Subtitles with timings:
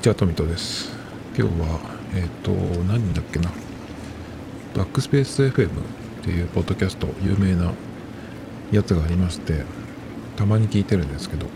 [0.00, 0.90] にちは、トミトです。
[1.36, 1.78] 今日は、
[2.14, 2.52] えっ、ー、と、
[2.84, 3.50] 何だっけな？
[4.74, 5.70] バックスペース FM っ
[6.22, 7.70] ていうポッドキャスト、有名な
[8.72, 9.62] やつがありまして、
[10.36, 11.52] たまに聞いてるんですけど、うん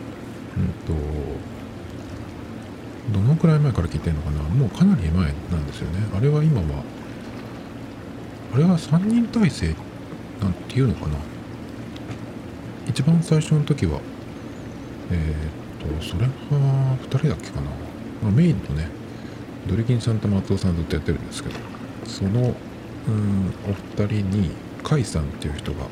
[3.14, 4.42] と、どのくらい前から聞いてるのかな？
[4.42, 6.00] もうかなり前なんですよね。
[6.14, 6.84] あれは今は、
[8.52, 9.74] あれは3人体制
[10.42, 11.16] なんていうのかな？
[12.88, 14.02] 一番最初の時は、
[15.10, 17.93] えっ、ー、と、それは2人だっけかな？
[18.22, 18.88] まあ、メインのね
[19.66, 21.56] ドリキンさんと松尾さんずっとやってるんですけど
[22.06, 22.54] その
[23.08, 24.50] うんお二人に
[24.82, 25.86] 甲斐さんっていう人が、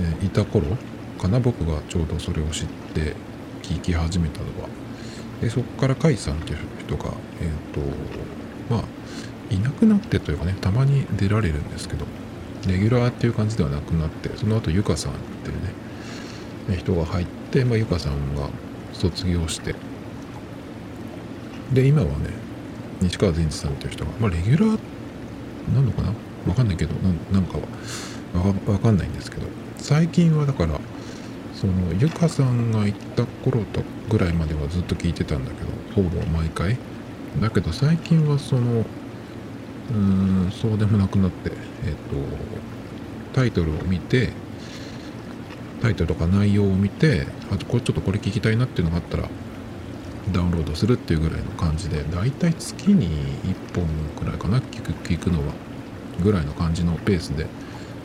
[0.00, 0.66] えー、いた頃
[1.18, 3.14] かな僕がちょうどそれを知って
[3.62, 4.68] 聞き始めたのは
[5.40, 7.80] でそこから甲斐さんっていう人がえっ、ー、と
[8.68, 8.84] まあ
[9.54, 12.06] いなくなってというかねたまに出られるんですけど
[12.66, 18.48] レギュラーっていう感じではなくなってその後ゆかさんっていうね人が入って、まあ、ゆかさんが
[18.92, 19.74] 卒業して
[21.72, 22.12] で今はね
[23.00, 24.78] 西川善治さんという人がまあレギュラー
[25.74, 26.12] なのかな？
[26.48, 26.94] わかんないけど
[27.32, 29.46] なんかはわかんないんですけど
[29.78, 30.78] 最近はだから
[31.54, 36.76] そのゆかさんが行った頃とぐらいまではずっと聞いてたんだけどほぼ毎回。
[37.40, 39.96] だけど最近はそのうー
[40.48, 41.50] んそうでもなくなって
[41.86, 41.98] えっ、と
[43.32, 44.30] タイトルを見て
[45.80, 49.28] タイトルとか内容を見てあとこれちょっとこれ聞きたいなっていうのがあったら
[50.30, 53.08] ダウンロードするっていうぐらいの感じでだいたい月に
[53.42, 55.52] 1本くらいかな聞く聞くのは
[56.22, 57.46] ぐらいの感じのペースで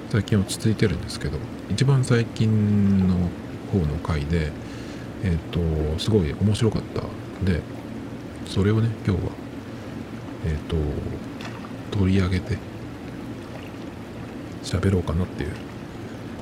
[0.10, 1.38] 最近落ち着いてるんですけど
[1.70, 3.16] 一番最近の
[3.72, 4.52] 方の回で
[5.24, 7.02] えっ、ー、とすごい面白かった
[7.46, 7.62] で
[8.46, 9.32] それをね今日は
[10.46, 10.78] えっ、ー、と
[11.92, 12.58] 取り上げて
[14.64, 15.52] 喋ろうかなっていう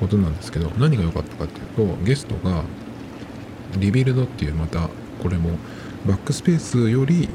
[0.00, 2.62] ことなんですけど何が良かったかっていうとゲストが
[3.78, 4.88] リビルドっていうまた
[5.22, 5.50] これも
[6.06, 7.28] バックスペースより、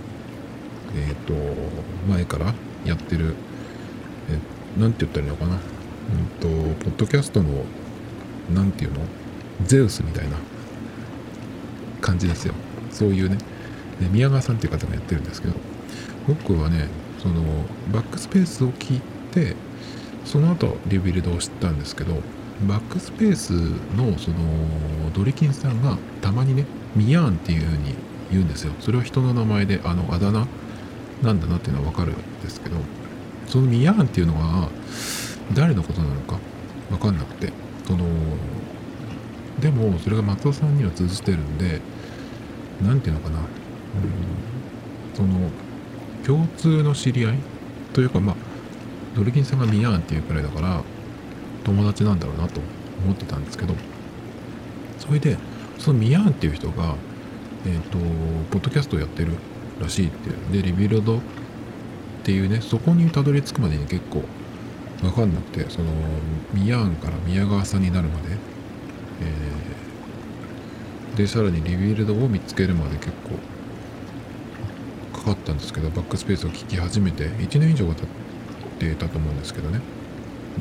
[0.96, 1.34] えっ、ー、と、
[2.10, 2.54] 前から
[2.86, 3.36] やってる、
[4.30, 5.56] えなんて言ったらいいのかな。
[5.56, 6.48] うんと、
[6.84, 7.64] ポッドキャストの、
[8.54, 9.00] なんていうの？
[9.66, 10.38] ゼウスみたいな
[12.02, 12.54] 感じですよ。
[12.92, 13.38] そういうね。
[14.12, 15.54] 宮川さんっていう方がやってるんですけど、
[16.28, 16.88] 僕はね、
[17.20, 17.44] その、
[17.94, 19.56] バックスペースを聞いて、
[20.26, 22.22] その後リビルドを知ったんですけど、
[22.68, 23.52] バックスペース
[23.96, 24.38] のその
[25.14, 26.66] ドリキンさんがたまにね
[26.96, 27.96] ミヤーンっていう風に
[28.32, 28.74] 言うんですよ。
[28.80, 30.48] それは人の名前であのあだ名？
[31.22, 32.78] なんだなっていうのは分かるんですけど
[33.48, 34.70] そのミヤーンっていうのは
[35.54, 36.38] 誰のことなのか？
[36.90, 37.52] 分かんなくて。
[37.86, 38.06] その
[39.60, 41.82] でもそれが松尾さんには通じてるんで
[42.82, 43.40] 何て言うのかな？
[43.40, 43.46] うん
[45.14, 45.50] その
[46.26, 47.38] 共通の知り合い
[47.94, 48.36] というかまあ
[49.16, 50.82] ドルキンさんがミヤーンっていうくらいだから
[51.66, 52.62] 友達なんだろうなと
[53.04, 53.76] 思ってたんですけど
[55.00, 55.38] それで
[55.82, 56.96] そのミヤンっていう人が、
[57.66, 57.98] えっ、ー、と、
[58.52, 59.34] ポッドキャストをやってる
[59.82, 60.62] らしいっていう。
[60.62, 61.22] で、リビルドっ
[62.24, 64.24] ていうね、そこにたどり着くまでに結構
[65.04, 65.88] わかんなくて、その、
[66.54, 68.36] ミヤンから宮川さんになるまで、
[69.22, 73.32] えー、で、さらにリビルドを見つけるまで結構
[75.18, 78.06] かかったんですけど、バックスペースを聞き始めて1年以上が経っ
[78.80, 79.82] てたと思うんですけどね。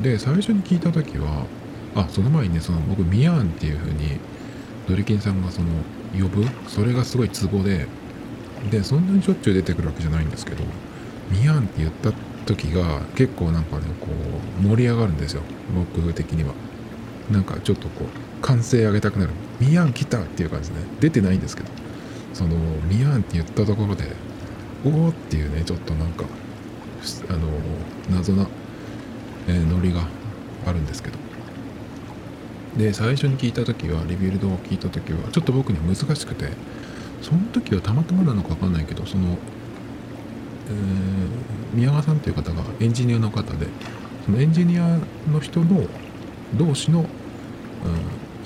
[0.01, 1.45] で、最初に聞いた時は、
[1.93, 4.19] あ、その前にね、その僕、ミヤンっていう風に、
[4.87, 5.67] ドリキンさんがその
[6.13, 7.87] 呼ぶそれがすごいツボで
[8.69, 10.63] でそんなにしょっちゅう出てくるわけじゃないんですけど
[11.31, 12.11] ミヤンって言った
[12.45, 14.07] 時が結構なんかねこ
[14.59, 15.41] う盛り上がるんですよ。
[15.73, 16.53] 僕的には。
[17.29, 19.31] なんかちょっとこう歓声上げたくなる。
[19.59, 20.85] ミヤン来たっていう感じでね。
[20.99, 21.69] 出てないんですけど。
[22.33, 22.55] その
[22.89, 24.05] ミヤンって言ったところで
[24.85, 26.25] おおっていうねちょっとなんか
[27.29, 27.39] あの
[28.09, 28.47] 謎な、
[29.47, 30.07] えー、ノリが
[30.65, 31.30] あるんですけど。
[32.77, 36.49] で最初に聞いた時はリビルドを聞いた時はちょっと僕には難しくて
[37.21, 39.37] その時はたまたまなのか分かんないけどその、えー、
[41.73, 43.67] 宮川さんっていう方がエンジニアの方で
[44.25, 44.99] そのエンジニア
[45.31, 45.85] の人の
[46.57, 47.05] 同士の、うん、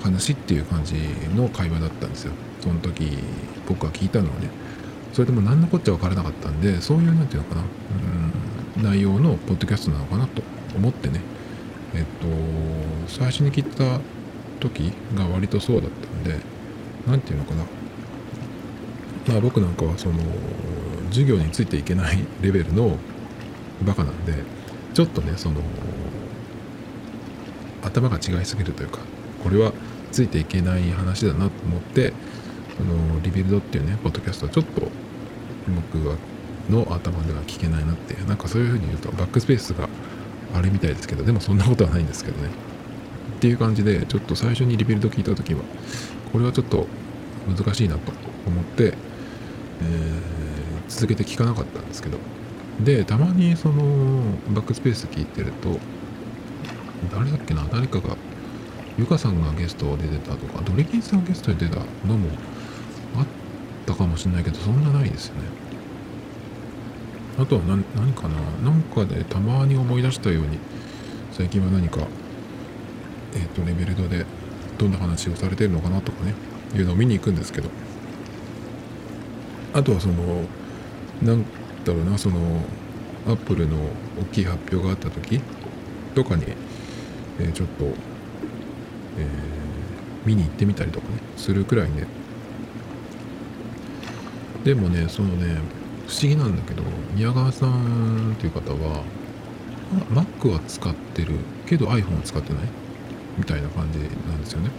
[0.03, 0.95] 話っていう感じ
[1.35, 2.33] の会話だったんですよ。
[2.61, 3.17] その時
[3.67, 4.49] 僕が聞いたのはね。
[5.13, 7.61] それでも何のこっちゃ分からなかったんでそういう何て言うのかな、
[8.77, 10.41] うん、内容のポッドキャストなのかなと
[10.75, 11.21] 思ってね。
[11.93, 12.27] えっと
[13.07, 13.99] 最初に聞いた
[14.59, 16.39] 時が割とそうだったんで
[17.07, 17.63] 何て言うのかな。
[19.27, 20.15] まあ僕なんかはその
[21.09, 22.97] 授業についていけないレベルの
[23.83, 24.33] バカなんで
[24.93, 25.61] ちょっとねその
[27.83, 28.99] 頭が違いすぎるというか
[29.43, 29.73] これは
[30.11, 32.13] ついていけない話だなと思って
[32.77, 34.89] そのリビルドっていうねポッドキャストはちょっと
[35.93, 36.15] 僕は
[36.69, 39.87] の頭では聞けないなってなんかそういうふうに言うとバックスペースが
[40.53, 42.49] あれみたいですけどでもそんなことはないんですけどね。
[43.37, 45.61] っていう感じでちょっと最初にリビルド聞いた時は
[46.31, 46.87] これはちょっと
[47.47, 48.11] 難しいなと
[48.47, 48.93] 思って、
[49.81, 50.35] え
[50.87, 52.17] 続けて聞かなかったんですけど
[52.79, 53.83] でたまにその
[54.49, 55.79] バックスペース聞いてると
[57.11, 58.15] 誰だっけな誰かが
[58.97, 62.29] ゆかさんがゲストで出てたとかドリキンさんがゲストで出たのも
[63.17, 63.25] あっ
[63.85, 65.41] たかもしれないけどそんなないですよね。
[67.37, 70.57] あとは何何かななんかでたまに思い出したように
[71.33, 72.07] 最近は何か
[73.35, 74.25] え、ー、とレベルドで
[74.77, 76.33] どんな話をされてるのかなとかね
[76.75, 77.69] いうのを見に行くんですけど。
[79.73, 80.13] あとはその
[81.21, 81.43] なん
[81.83, 82.37] だろうなその
[83.27, 83.75] アップルの
[84.21, 85.41] 大きい発表があった時
[86.13, 86.45] とかに、
[87.41, 87.93] えー、ちょっと、えー、
[90.25, 92.07] 見に行ってみたりとかねするくらいね
[94.63, 95.57] でもねそのね
[96.07, 96.81] 不思議なんだけど
[97.13, 99.03] 宮川さんっていう方は
[100.09, 101.33] Mac は使ってる
[101.65, 102.63] けど iPhone は使ってない？
[103.37, 104.05] みたいな感じな
[104.35, 104.69] んですよね。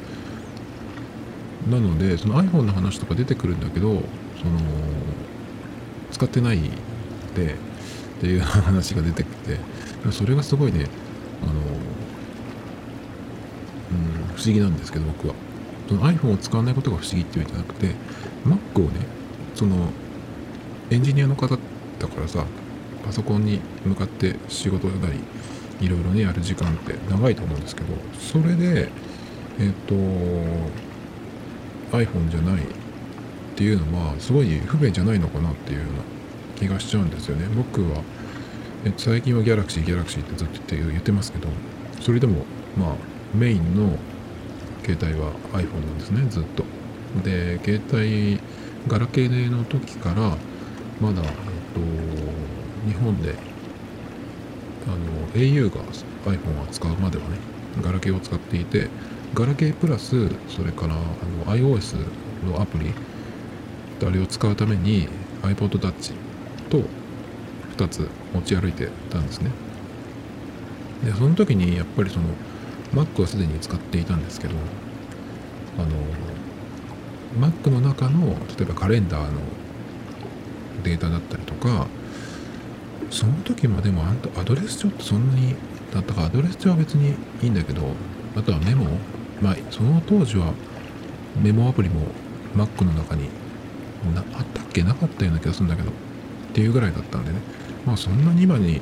[1.70, 4.02] なのでその iPhone の話とか出てくるんだけどその
[6.12, 6.60] 使ってない
[7.34, 9.58] でっていう話が出てきて
[10.12, 10.86] それがすごいね
[11.42, 11.56] あの、うん、
[14.36, 15.34] 不思議なんですけど僕は。
[15.88, 17.94] その iPhone を使わないことが不思議っていうんじゃなくて
[18.44, 19.06] Mac をね
[19.54, 19.90] その
[20.90, 22.44] エンジニアの方だからさ
[23.04, 25.20] パソコンに向かって仕事なり
[25.81, 27.88] いろいろねやる時間って長いと思うんですけど
[28.19, 28.88] それで
[29.58, 29.94] えっ、と
[31.96, 32.67] iPhone じゃないっ
[33.56, 36.02] ていうのはすごい不便じゃないのかなっていうような
[36.56, 37.46] 気がしちゃうんですよね。
[37.55, 38.02] 僕は
[38.84, 41.49] え最近はギャラクシーギャラクシーってずっと言ってますけど
[42.00, 42.44] それでも
[42.76, 42.96] まあ
[43.34, 43.96] メインの
[44.84, 46.64] 携帯は iPhone なんですねずっと。
[47.25, 48.40] で携帯
[48.88, 50.37] ガラケーの時から
[51.00, 51.28] まだ、えっ
[51.75, 51.81] と、
[52.87, 53.34] 日本で
[54.86, 54.96] あの
[55.34, 55.80] au が
[56.26, 57.38] iPhone を扱うまではね
[57.82, 58.88] ガラケーを使っていて
[59.34, 60.98] ガラケープラスそれからあ
[61.50, 61.96] の iOS
[62.46, 62.92] のアプリ
[64.06, 65.08] あれを使うために
[65.42, 66.14] iPod Touch
[66.68, 66.82] と
[67.76, 69.50] 2つ持ち歩いてたんですね。
[71.04, 72.26] でその時にやっぱりその
[72.94, 74.54] Mac はすでに使っていたんですけど
[75.78, 75.82] あ
[77.40, 79.40] の Mac の中の例えばカレンダーの
[80.82, 81.86] データだったりとか
[83.10, 85.54] その時もでもアドレス帳ってそんなに
[85.92, 87.82] だったかアドレス帳は別にいいんだけど
[88.36, 88.86] あとはメモ
[89.40, 90.52] まあその当時は
[91.42, 92.06] メモアプリも
[92.54, 93.28] Mac の中に
[94.14, 94.82] なあったっけ？
[94.82, 95.92] なかったような気がするんだけどっ
[96.52, 97.38] ていうぐらいだったんでね。
[97.84, 98.80] まあそんなに今に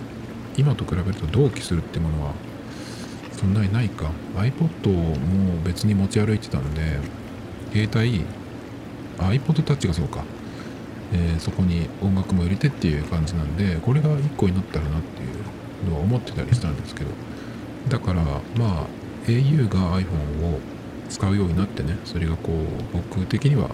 [0.56, 2.32] 今と比べると同期するってものは
[3.32, 4.10] そんなにないか。
[4.36, 6.98] iPod も別に持ち歩いてたんで
[7.72, 8.24] 携帯
[9.18, 10.24] iPod Touch がそうか、
[11.14, 17.10] えー、そこに音楽も入れてっていう感じなんでこれが1個になったらなっていうのは思ってたりしたんですけど。
[17.88, 18.22] だから
[18.56, 18.86] まあ
[19.26, 20.60] au が iPhone を
[21.08, 22.56] 使うようになってねそれがこう
[22.92, 23.70] 僕的には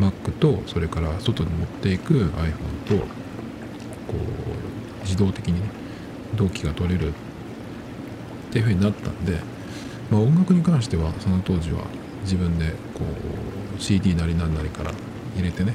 [0.00, 2.52] Mac とそれから外に持っていく iPhone
[2.86, 3.04] とこ
[5.00, 5.68] う自動的にね
[6.34, 7.12] 同期が取れるっ
[8.50, 9.38] ていう風になったんで、
[10.10, 11.84] まあ、音楽に関してはその当時は
[12.22, 13.04] 自分でこ
[13.78, 14.92] う CD なりなんなりから
[15.36, 15.74] 入れてね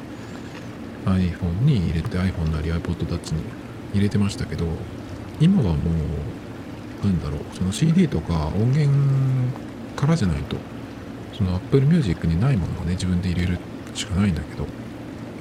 [1.16, 3.42] iPhone に入れて iPhone なり iPod Touch に
[3.94, 4.66] 入れてましたけど
[5.40, 5.78] 今はも
[7.04, 8.92] うなんだろうその CD とか音源
[9.96, 10.58] からじゃないと
[11.34, 13.60] その Apple Music にないものをね自分で入れる
[13.94, 14.66] しかないんだけど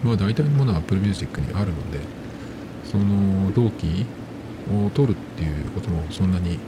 [0.03, 2.01] まあ大体のものは Apple Music にあるので
[2.85, 4.07] その同期
[4.73, 6.59] を取るっていうこともそんなに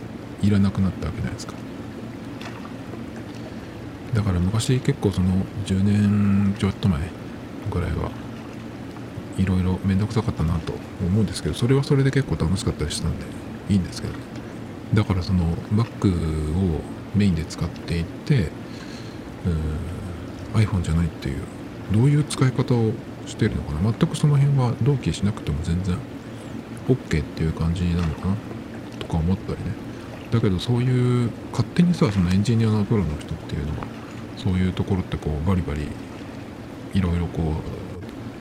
[0.43, 1.55] いらなくなったわけじゃないですか。
[4.15, 7.01] だから昔結構その10年ちょっと前
[7.71, 8.11] ぐらいは
[9.39, 13.25] いろいろ面倒くさかったなと思うんですけどそれはそれで結構楽しかったりしたんで
[13.71, 14.15] いいんですけど。
[14.95, 16.81] だからその Mac を
[17.15, 18.51] メインで使っていって
[20.55, 21.37] うん iPhone じゃないっていう
[21.93, 22.93] どういう使い方を
[23.27, 23.93] してるのかな。
[23.93, 25.97] 全くその辺は同期しなくても全然
[26.89, 28.37] OK っていう感じなのかな
[28.99, 29.73] とか思ったりね。
[30.31, 33.87] だけどそういう勝手にさそのエンジニアのプロの人っていうのは
[34.37, 35.83] そういうところってこうバリバリ
[36.95, 37.45] いろいろこう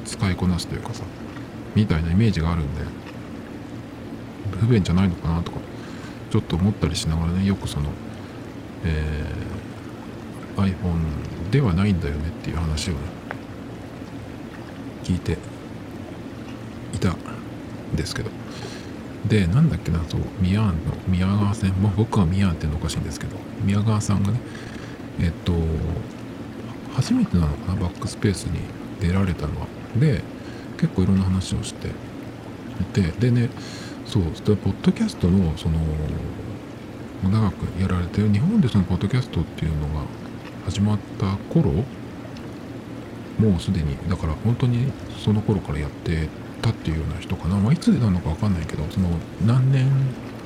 [0.08, 1.04] 使いこなすというかさ
[1.76, 2.82] みたいなイメージがあるんで
[4.60, 5.60] 不便じゃないのかなとか
[6.32, 7.90] ちょっと思ったりしながらねよくその、
[8.86, 13.00] えー、iPhone ではないんだよねっていう話をね
[15.04, 15.38] 聞いて
[16.94, 17.16] いたん
[17.96, 18.32] ですけど。
[19.28, 20.74] でなんだっけなそう宮の
[21.06, 24.40] 宮川線まあ僕は宮っていうのおかしいんですけど宮川さんがね
[25.20, 25.54] えっと
[26.94, 28.60] 初めてなのかなバックスペースに
[29.02, 29.77] 出られたのは。
[29.96, 30.22] で
[30.78, 31.92] 結構いろんな話をしてい
[32.94, 33.50] てでね
[34.06, 35.80] そうポッドキャストのその
[37.24, 40.06] 長くやられてる日本でそのポッドキャストっていうのが
[40.66, 41.72] 始まった頃
[43.40, 44.92] もうすでにだから本当に
[45.24, 46.28] その頃からやって
[46.62, 49.10] たっていうような人かな、まあ、いつなのか分かんないけどその
[49.46, 49.90] 何年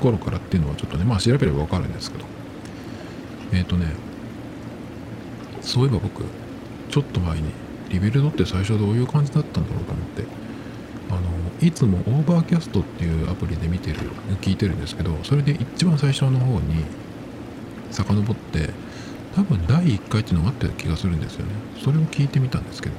[0.02, 2.32] 頃からっていうのはちょっとねまあ調べれば分かるんですけど。
[3.54, 3.88] えっ、ー、とね
[5.62, 6.24] そういえば僕
[6.90, 7.52] ちょっと前に
[7.92, 10.24] Rebuild って最初どういう感じだったんだろうと思って。
[11.12, 11.22] あの
[11.60, 14.00] いつも Overcast っていうアプリで見てる
[14.40, 16.86] 聞いてるんですけどそれで一番最初の方に
[17.92, 18.70] 遡って
[19.36, 21.52] 多分第1回っていうのがあったような気がするんですよね。
[21.84, 22.96] それを聞いてみたんですけど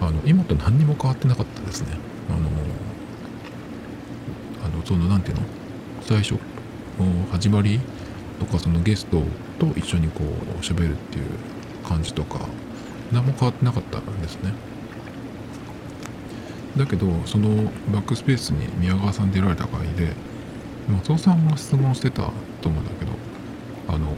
[0.00, 1.88] あの今と何にも変わってなかったですね。
[2.30, 2.38] あの
[4.64, 5.42] あのその何ていうの？
[6.02, 6.38] 最初の
[7.32, 7.80] 始まり
[8.38, 9.24] とかそのゲスト
[9.58, 11.24] と一緒にこう喋るっていう
[11.84, 12.46] 感じとか
[13.12, 14.52] 何も変わってなかったんですね。
[16.76, 20.12] だけどそのバックスペースに宮川さん出られた回で
[20.88, 22.30] 松尾さんが質問してた
[22.62, 23.12] と思うんだけど
[23.88, 24.14] あの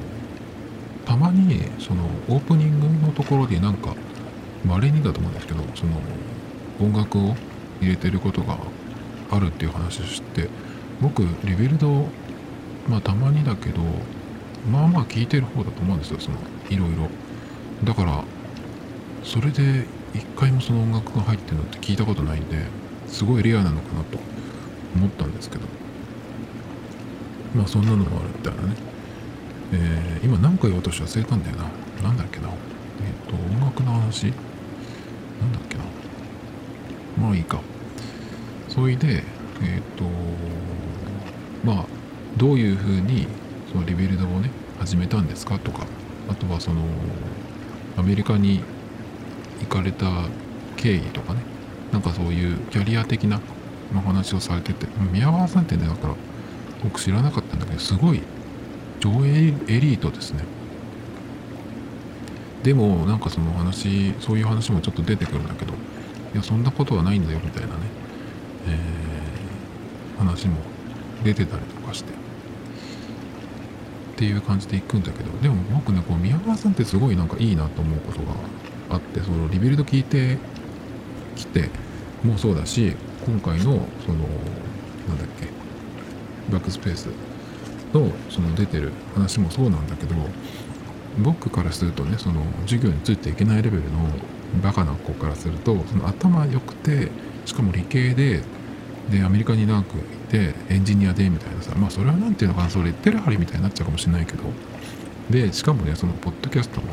[1.07, 3.95] たまにそのオープニングのところでなんか
[4.65, 5.93] まれにだと思うんですけどその
[6.81, 7.35] 音楽を
[7.81, 8.59] 入れてることが
[9.31, 10.49] あるっていう話をして
[11.01, 12.07] 僕リビルド
[12.89, 13.81] まあたまにだけど
[14.71, 16.37] まあまあ聞いてる方だと思うんですよその
[16.69, 17.09] いろいろ。
[17.85, 18.25] だから
[19.23, 19.85] それで
[20.15, 22.57] 一回もその音楽が入ってるのって聞いたことないんで
[23.07, 24.19] すごいレアなのかなと
[24.95, 25.81] 思ったんですけど。
[27.55, 28.75] まあそんなのもあるみたいなね。
[29.73, 31.65] えー、今何か言おうとして忘れたんだよな。
[32.03, 32.49] なんだっけな。
[32.49, 34.27] えっ、ー、と音楽の話？
[34.27, 34.31] な
[35.47, 35.85] んだっけな。
[37.19, 37.61] まあいいか。
[38.69, 40.05] それでえっ、ー、と
[41.65, 41.87] まあ
[42.37, 43.27] どういうふうに
[43.73, 45.87] そのリビルドをね始めたんですかとか。
[46.29, 46.83] あとはその
[47.97, 48.63] アメリカに
[49.61, 50.07] 行かれた
[50.77, 51.41] 経緯とかね。
[51.93, 53.41] なんかそういうキャリア的な
[53.95, 54.87] お話をされてて。
[55.13, 56.15] 宮川さんってねだから
[56.83, 58.23] 僕知らなかったんだけどすごい
[59.01, 60.45] 上映エリートですね。
[62.63, 65.73] でもなんかその話そういう話もちょっと出てくるんだけど
[66.35, 67.73] いやそんなことはないんだよみたいなね、
[68.69, 70.57] えー、話も
[71.25, 72.13] 出てたりとかして。
[72.13, 72.15] っ
[74.17, 75.31] ていう感じで行くんだけど。
[75.39, 78.35] でも僕ねこう宮川さんってすごいなんかいいなと思うことが
[78.91, 80.39] あってそのリビルド聞いて
[81.37, 81.69] きて
[82.25, 82.95] もそうだし
[83.25, 84.19] 今回のその
[85.09, 85.49] なんだっけ
[86.53, 87.07] バックスペース
[87.95, 90.15] のその出てる話もそうなんだけど
[91.23, 94.09] 僕からするとねその授業についていけないレベルの
[94.63, 97.09] バカな子からするとその頭良くて
[97.47, 98.43] しかも理系で
[99.11, 104.45] でアメリカに長くいてエンジニアでみたいなさまあそれは何ていうのかなそれ言ってるはりみたいになっちゃうかもしれないけど
[105.31, 106.89] でしかもねそのポッドキャストも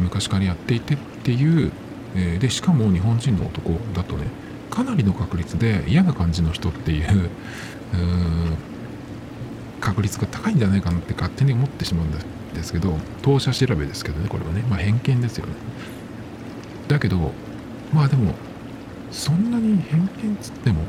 [0.00, 1.72] 昔からやっていてっていう、
[2.14, 4.26] え、でしかも日本人の男だとね
[4.70, 7.30] かなりの確率で嫌な感じの人っていう
[9.80, 12.10] 確率が高いんじゃないかなって勝手に思ってしまうん
[12.54, 14.62] ですけど当社調べですけどねこれはね。
[14.70, 15.52] まあ偏見ですよね。
[16.88, 17.32] だけど
[17.92, 18.34] まあでも
[19.10, 20.82] そんなに偏見つっても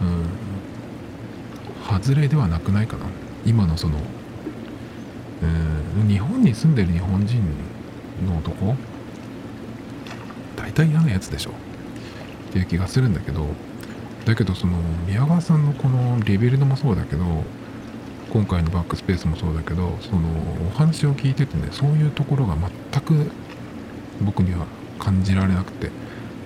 [0.00, 3.06] うん外れではなくないかな。
[3.44, 3.98] 今のその
[6.00, 7.42] うん日本に住んでる日本人
[8.26, 8.76] の男？
[10.56, 11.50] 大体嫌なやつでしょ。
[11.50, 13.46] っていう気がするんだけど
[14.24, 17.24] だけどその宮川さんのこのレベルのもそうだけど
[18.30, 20.28] 今回のバックスペースもそうだけどその
[20.66, 22.56] お話を聞いててねそういうところが
[22.92, 23.30] 全く
[24.22, 24.66] 僕には
[24.98, 25.90] 感じられなくて。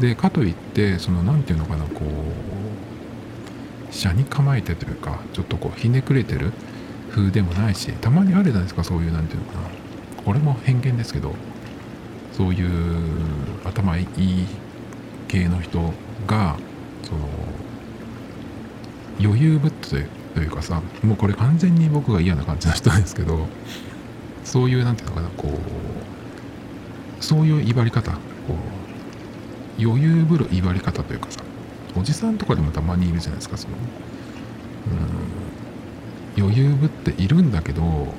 [0.00, 6.52] でかといってその何て言うのかなこう車に構えてというかちょっとこうひねくれてる
[7.12, 9.68] 風でもないしたまにあるじゃないですかそういう何て言うのかな。
[10.24, 11.34] これも偏見ですけど。
[12.32, 12.68] そういう
[13.64, 14.06] 頭いい
[15.28, 15.92] 系の人
[16.26, 16.56] が
[17.02, 17.28] その
[19.20, 23.46] 余裕ぶってというかさもうこれ完全に僕が嫌な感じの人ですけど
[24.44, 28.18] そういう何て言うのかなこうそういう威張り方こ
[29.78, 31.42] う余裕ぶる威張り方というかさ
[31.94, 33.74] おじさんとかでもたまにいるじゃないですかその
[36.36, 38.14] うん余裕ぶっているんだけど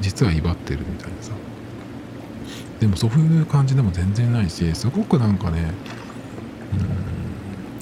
[0.00, 1.32] 実は威張ってるみたいなさ。
[2.80, 5.72] でもそういう感じでも全然ないしすごくなんかね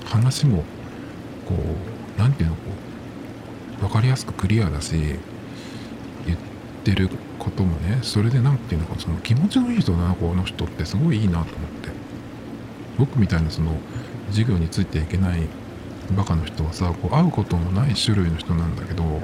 [0.04, 0.64] うん話も
[1.44, 2.62] こう何ていうのこ
[3.78, 4.96] う分かりやすくクリアだし
[6.26, 6.38] 言っ
[6.84, 12.06] てることもねそれで何ていうのかその気持ちのいい人だなこの人ってすごいいいなと思って。
[12.98, 13.72] 僕みたいなその
[14.30, 15.40] 授業についていけない
[16.16, 19.20] バカの人はさこう会うことのない種類の人なんだけど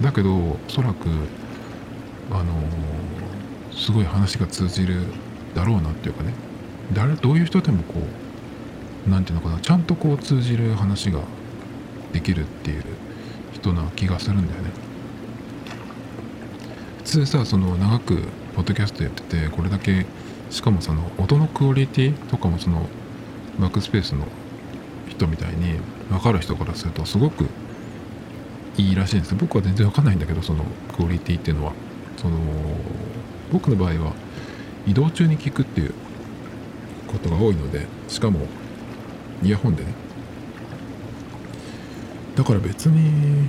[0.00, 1.08] だけどおそらく
[2.30, 2.46] あのー、
[3.72, 5.02] すごい話が通じる
[5.54, 6.32] だろうなっていうかね。
[6.92, 7.94] 誰どういう人でもこ
[9.06, 9.62] う何て言うのかな。
[9.62, 11.20] ちゃんとこう通じる話が
[12.12, 12.84] できるっていう
[13.52, 14.70] 人な気がするんだよね。
[16.98, 18.22] 普通さその長く
[18.54, 20.06] ポッドキャストやっててこれだけ
[20.50, 22.88] しかもその音のクオリティとかもその
[23.58, 24.26] バックスペースの
[25.08, 27.46] 人みたいに分かる人からするとすごく
[28.76, 29.34] いいらしいんです。
[29.34, 30.64] 僕は全然分かんないんだけどその
[30.96, 31.72] クオリティっていうのは。
[32.20, 32.36] その
[33.50, 34.12] 僕の場合は
[34.86, 35.94] 移動中に聞くっていう
[37.06, 38.40] ことが多いのでしかも
[39.42, 39.92] イヤホンでね。
[42.36, 43.48] だから別に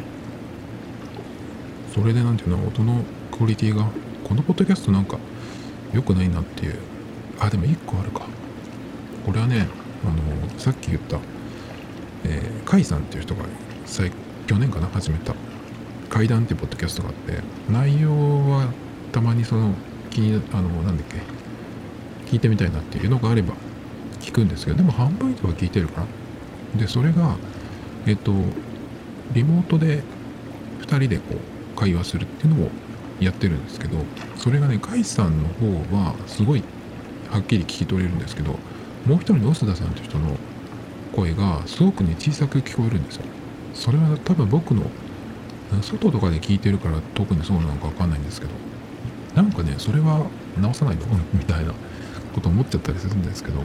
[1.94, 3.90] それで何ていうの音のクオリティが
[4.24, 5.18] このポッドキャストなんか
[5.94, 6.76] 良くないなっていう。
[7.40, 8.28] あでも1個あるか。
[9.26, 9.68] これはね
[10.06, 11.20] あのさっき言った、
[12.24, 13.44] えー、カイさんっていう人が
[13.86, 14.12] 最
[14.48, 15.36] 去年かな始めた。
[16.12, 18.68] 階談っていうポッドキャストがあって内容は
[19.14, 19.74] たまにその
[20.12, 21.18] 気にあのなんだっけ
[22.30, 23.54] 聞いてみたいなっていうのがあれば
[24.20, 26.08] 聞くんですけどでも販売とは聞いてるかな。
[26.80, 27.36] でそれが
[28.06, 28.34] えっと
[29.34, 30.04] リモートで
[30.82, 32.70] 2人でこう会話するっていうのを
[33.22, 33.98] やってるんですけど
[34.36, 36.64] それがね甲斐さんの方はすごい
[37.30, 38.60] はっきり聞き取れるんですけど
[39.06, 40.38] もう一人の臼田さんという人の
[41.14, 43.24] 声がすごくね小さく聞こえるんですよ。
[43.74, 44.84] それは多分僕の
[45.82, 48.54] 外とかで聞いてるから特にそうなのか分かんないんですけど
[49.36, 50.28] なんかねそれは
[50.60, 51.02] 直さないの
[51.34, 51.74] みたいな
[52.34, 53.62] こと思っちゃったりするんですけど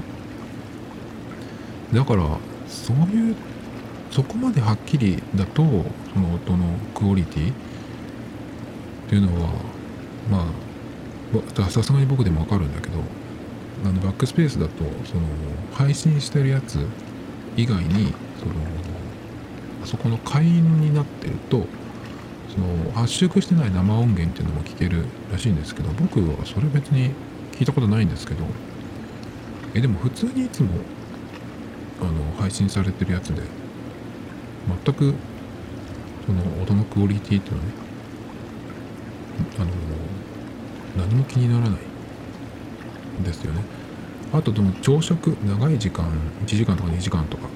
[1.92, 3.36] だからそういう
[4.10, 7.54] そこまではっきりだとその音のクオリティっ
[9.08, 9.50] ていうのは
[10.30, 10.46] ま
[11.58, 12.98] あさすがに僕でもわかるんだけど
[13.84, 15.22] あのバックスペースだとその
[15.72, 16.78] 配信してるやつ
[17.56, 18.52] 以外にその
[19.84, 21.66] そこの会員になってると
[22.56, 27.10] その圧縮してない生音源っていうのも聞けるらしいんですけど僕はそれ別に
[27.52, 28.44] 聞いたことないんですけど
[29.74, 30.70] えでも普通にいつも
[32.00, 32.10] あの
[32.40, 33.42] 配信されてるやつで
[34.84, 35.14] 全く
[36.26, 37.72] その音のクオリティっていうのはね
[39.58, 41.80] あの何も気にならない
[43.22, 43.62] ですよね。
[44.32, 46.06] あとでも朝食長い時間
[46.44, 47.48] 1時間とか2時間とか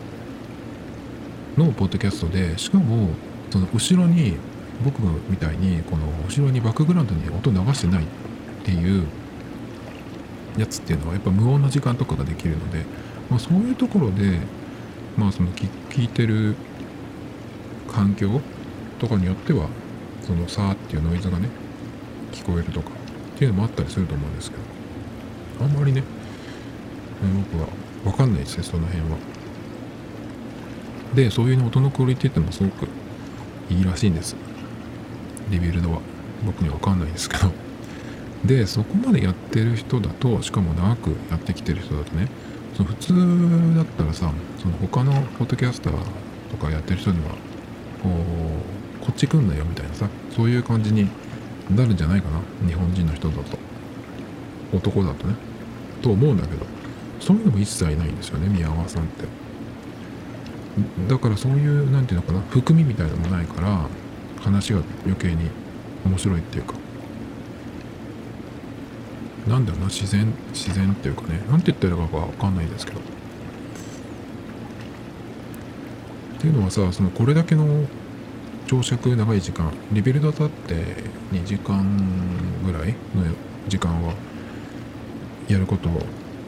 [1.56, 3.08] のポッドキャストでしかも
[3.50, 4.36] その後ろに
[4.84, 8.06] 僕みたいにこの後ろにバックグラウンドに音流してないっ
[8.64, 9.06] ていう
[10.56, 12.84] やつっていうのはやっぱ無音の時間とかができるので、
[13.28, 14.40] まあ、そういうところで
[15.16, 16.54] まあその聞いてる
[17.88, 18.40] 環境
[18.98, 19.68] とかによっては
[20.22, 21.48] そのさーっていうノイズがね
[22.32, 24.56] 聞こえるとかっていうのもあったりすると思うんですけ
[25.58, 26.02] どあんまりね
[27.52, 27.68] 僕は
[28.04, 29.18] 分かんないですねその辺は。
[31.14, 32.86] でそういう音のクオリティってもすごく
[33.68, 34.36] いいらしいんです。
[35.50, 36.00] リビルドは
[36.44, 37.50] 僕には分かんないですけど。
[38.44, 42.26] でそこまでやってる人だとしかも長くやってきてる人だとね
[42.74, 45.92] その普通だったらさその他のポッドキャスター
[46.50, 47.32] とかやってる人には
[48.02, 51.10] こうこっち来んなよみたいなさそういう感じに
[51.68, 53.58] なるんじゃないかな日本人の人だと。
[54.72, 55.34] 男だとね。
[56.00, 56.64] と思うんだけど
[57.20, 59.24] そういうのも一切ないんですよね宮川さんって。
[61.08, 63.86] だからそういう何て言うのかな含みみたいなのもないから
[64.40, 65.50] 話が余計に
[66.04, 66.74] 面白いっていうか。
[69.48, 71.40] なんだろうな自然自然っていうかね。
[71.50, 73.00] 何て言ったらいいか分かんないですけど。
[76.40, 77.86] っていうのはさそのこれだけの
[78.66, 80.74] 長尺長い時間 Rebuild だって
[81.32, 81.84] 2時間
[82.64, 83.24] ぐらいの
[83.68, 84.14] 時間は
[85.48, 85.90] やること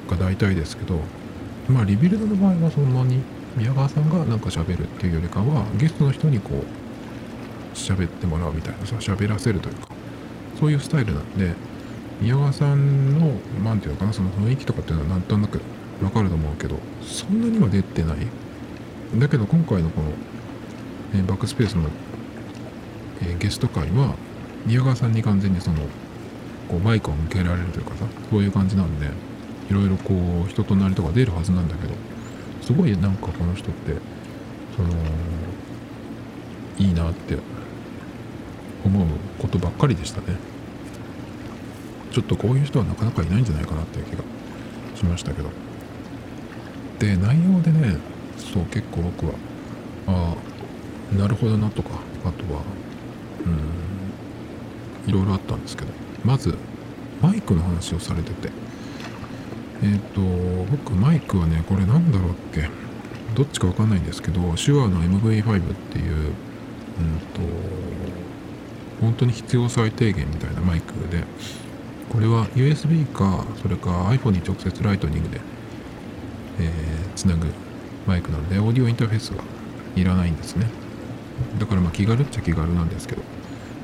[0.08, 0.98] が大体ですけど
[1.68, 3.20] まあ Rebuild の場合はそんなに
[3.54, 6.81] 宮川さんがなんか喋るっていうよりかはゲストの人にこう
[7.74, 9.88] 喋ってもらうみたいなさ喋らせるというか
[10.58, 11.54] そういうスタイルなんで
[12.20, 13.32] 宮川さんの
[13.64, 15.60] 何て言うのかなその雰囲気とかっていうのはなんとなく
[16.02, 18.16] わかると思うけどそんなには出てない。
[19.18, 20.10] だけど今回のこの、
[21.14, 21.90] えバックスペースの
[23.22, 24.14] えー、ゲスト会は
[24.66, 25.78] 宮川さんに完全にその
[26.68, 29.06] こうマイクを向けられるというかさそういう感じなんで
[29.70, 30.14] いろいろこ
[30.46, 31.94] う人となりとか出るはずなんだけど
[32.62, 33.94] すごいなんかこの人って
[34.76, 34.88] その
[36.78, 37.36] いいなって
[38.84, 39.06] 思う
[39.40, 40.26] ことばっかりでしたね。
[42.10, 44.22] ちょっとこういう人はなかなかいないんじゃないかなっていう気が
[44.96, 45.48] しましたけど。
[46.98, 47.96] で内容でね
[48.36, 49.32] そう結構僕は
[50.06, 50.34] あ
[51.14, 51.90] あなるほどなとか
[52.24, 52.62] あとは
[53.46, 53.48] う
[55.08, 55.92] んいろいろあったんですけど。
[56.24, 56.56] まず
[57.20, 58.50] マイクの話をされてて。
[59.82, 60.20] えっ、ー、と
[60.70, 62.68] 僕マイクはねこれなんだろうっけ？
[63.34, 66.32] どっちかわかんないんですけど手話の MV5 っていううん
[67.34, 67.40] と
[69.02, 71.24] 本当に必要最低限みたいなマイクで。
[72.08, 75.40] これは USB かそれか iPhone に直接ライトニングで、
[76.60, 77.46] えー、つなぐ
[78.06, 79.42] マイクなのでオーディオインターフェースは
[79.96, 80.66] いらないんですね。
[81.58, 83.22] だからまあ気軽っちゃ気軽なんですけど。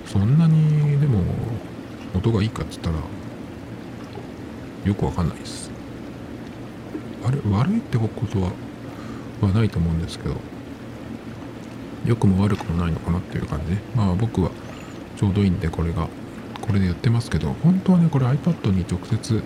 [0.04, 1.22] そんなにでも
[2.14, 2.96] 音がいいかっつったら
[4.85, 5.70] よくわかんないです。
[7.26, 8.52] あれ悪いってことは
[9.40, 10.35] はないと思うんですけど。
[12.07, 13.74] 良くも悪くもないのかなっていう感じ。
[13.74, 14.50] でまあ僕は
[15.18, 16.09] ちょうどいいんでこれが。
[16.61, 19.42] これでやってますけど本当はねこれ iPad に直接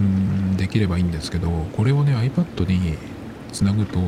[0.00, 2.96] うんできればいいんですけどこれをね iPad に
[3.50, 3.98] つなぐと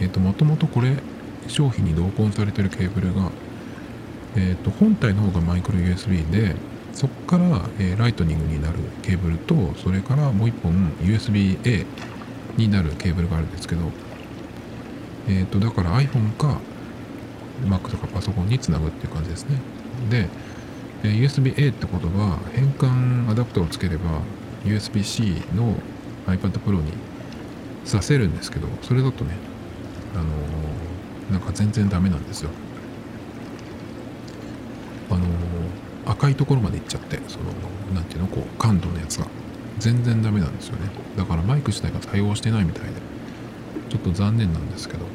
[0.00, 0.96] えっ、ー、ともともとこれ
[1.48, 3.32] 商品に同梱されてるケーブルが
[4.36, 6.54] えーと、本体の方がマイクロ USB で
[6.92, 11.86] そこから、えー、ライトニングになるケーブルとそれからもう1本 USB-A
[12.56, 13.82] になるケーブルがあるんですけど、
[15.28, 16.60] えーと、だから iPhone か
[17.64, 19.58] Mac とかパソコンにつなぐっていう感じですね。
[20.08, 20.28] で、
[21.02, 24.20] USB-A ってことは変換アダプターをつければ
[24.64, 25.74] USB-C の
[26.26, 26.92] iPad Pro に
[27.84, 29.34] させるんですけどそれだとね
[30.14, 32.50] あのー、なんか全然ダメなんですよ。
[35.10, 35.26] あの
[36.06, 37.46] 赤いところまで行っちゃってその
[37.94, 39.26] 何ていうのこう感度のやつが。
[39.78, 40.90] 全然ダメなんですよね。
[41.16, 42.90] だからマイク自体が対応してないみたいで
[43.88, 45.06] ちょっと残念なんですけど。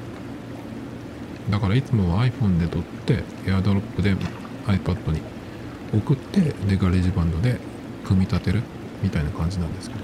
[1.51, 4.15] だからいつもは iPhone で撮って AirDrop で
[4.67, 5.21] iPad に
[5.93, 7.59] 送ってで GarageBand で
[8.03, 8.63] 組み立てる
[9.03, 10.01] みたいな感じなんですけど。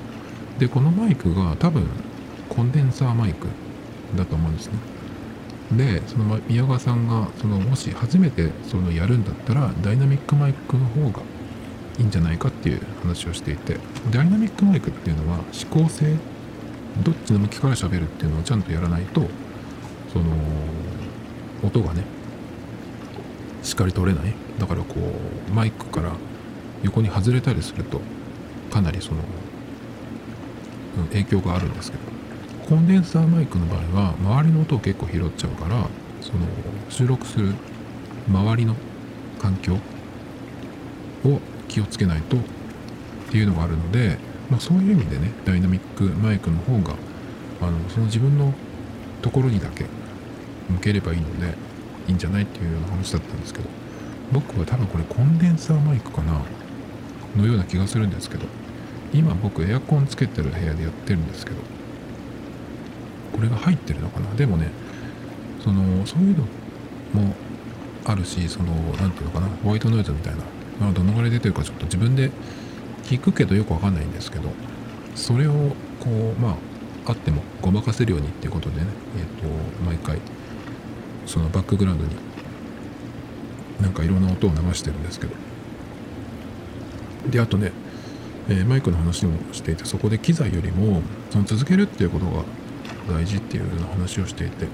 [0.60, 1.88] でこのマイクが多分
[2.50, 3.48] コンデンサーマイク
[4.16, 4.74] だと思うんですね。
[5.72, 11.22] でその宮川さんがそのもし初めてそのやるんだったらダイナミックマイクの方が
[11.98, 13.78] いいんじゃないかっていう話をしていて。
[14.12, 16.16] ダイナミックマイクっていうのは指向性
[17.04, 19.28] どっちの向きから喋るっていうのをちゃんとやらないと
[20.12, 20.26] その
[21.64, 22.04] 音がね
[23.64, 26.12] しっかり取れないだからこうマイクから
[26.84, 28.00] 横に外れたりすると
[28.70, 29.18] かなりその、
[31.00, 32.04] うん、影響があるんですけど
[32.70, 35.88] コンデンサーマイクの場合は周りの音を結構拾っちゃうから
[36.22, 36.46] その
[36.90, 37.56] 収録する
[38.30, 38.76] 周りの
[39.40, 39.80] 環境を
[41.68, 42.40] 気をつけないとっ
[43.32, 44.20] ていうのがあるので、
[44.52, 46.94] まあ、そういう意味でねダイナミックマイクの方が
[47.62, 48.54] あのその自分の
[49.24, 49.86] ところにだけ
[50.70, 51.56] 向ければいいので
[52.08, 53.81] いいんじゃないっていうような話だったんですけど。
[54.32, 56.42] 僕は多分これコンデンサーマイクかな
[57.36, 58.46] のような気がするんですけど
[59.14, 61.58] 今僕エアコンつけてる部屋でやってるんですけど
[63.34, 64.34] これが入ってるのかな？
[64.36, 64.70] でもね
[65.64, 66.44] そのそういうの
[67.14, 67.36] も
[68.06, 69.48] あるしその何ていうのかな？
[69.64, 70.44] ホワイトノイズみたいな、
[70.80, 72.32] まあ、どのぐらい出てるかちょっと自分で
[73.04, 74.50] 聞くけどよくわかんないんですけど
[75.16, 75.54] それを
[76.00, 76.56] こうまあ
[77.08, 80.20] あってもごまかせるようにっていうことでねえっ、ー、と毎回
[81.26, 82.12] そのバックグラウンドに
[83.82, 85.34] なんかいろんな音を流してるんですけど。
[87.30, 87.72] であとね、
[88.50, 92.44] え、マイクの話もしていてそこで機材よりもその続けるっていうことが
[93.08, 94.68] 大事っていうような話をしていて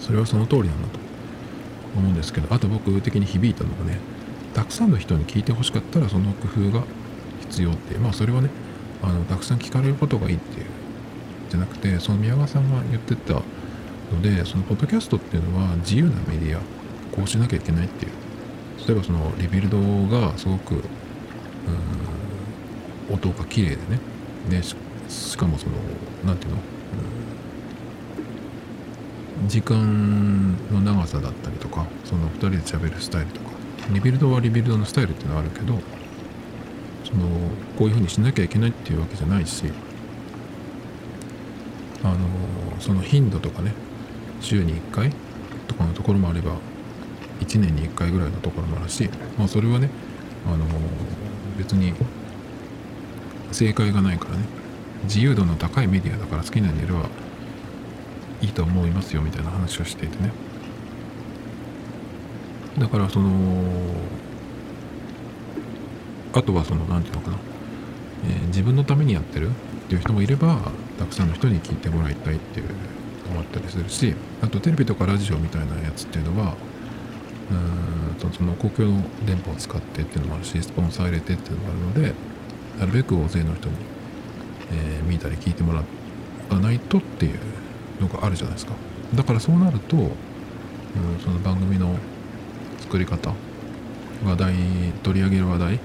[0.00, 0.98] それはその通りなんだと
[1.96, 3.98] 思うんですけどあと僕的に響いたのがね
[4.54, 6.84] たくさんの人に聞いてほしかったらその工夫が
[7.40, 8.50] 必要ってまあそれはね
[9.02, 10.66] あのたくさん聞かれることがいいっていう
[11.50, 13.42] じゃなくてその宮川さんが言ってたの
[14.22, 16.60] でそのポッドキャストっていうのは自由なメディア
[17.16, 18.12] こうしなきゃいけないっていう。
[18.86, 20.84] 例えばそのリビルドがすごく
[23.10, 23.98] 音が綺麗でね。
[24.50, 24.76] でし
[25.36, 25.72] かもその
[26.24, 26.58] 何ていうの、
[29.42, 33.56] うん、時間の長さだったりとかその2人で喋るスタイルとか。
[33.92, 35.74] Rebuild は Rebuild のスタイルっていうのはあるけど
[37.04, 37.28] その
[37.78, 39.64] こういうふうにしなきゃいけないっていうわけじゃないし
[42.02, 42.16] あの
[42.80, 43.72] その頻度とかね
[44.40, 45.12] 週に1回
[45.68, 46.56] とかのところもあれば
[47.40, 49.90] 1年に1回ぐらいのところもあるしまあそれはね
[50.46, 50.64] あの
[51.58, 51.92] 別に
[53.52, 54.44] 正解がないからね。
[55.04, 57.08] 自由度の高いメディアだから好きなにやれば
[58.40, 60.32] いいと思いますよみたいな話をしていてね。
[62.78, 63.30] だからその
[66.34, 67.38] あとはその何て言うのかな、
[68.28, 69.52] えー、自分のためにやってるっ
[69.88, 72.66] ていう人もいればたくさんの人に聞いてもらいたいっていう
[73.28, 76.54] のもあったりするしあとテレビとかラジオみたいなやつっていうのは
[78.18, 82.14] とその公共の電波を使ってっていうのもあるしスポンサー入れてっていうのもあるので
[82.78, 83.76] なるべく大勢の人に
[84.72, 85.82] えー、見たり聞いてもら
[86.50, 87.38] わないとっていう
[88.00, 88.72] のがあるじゃないですか。
[89.14, 90.10] だからそうなると、うん、
[91.22, 91.96] その番組の
[92.80, 93.32] 作り方
[94.24, 94.54] 話題
[95.02, 95.80] 取り上げる話題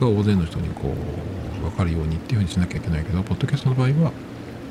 [0.00, 0.92] が大勢の人にこ
[1.60, 4.12] う分かるようにっていうふうにしなきゃいけないけどポッドキャストの場合は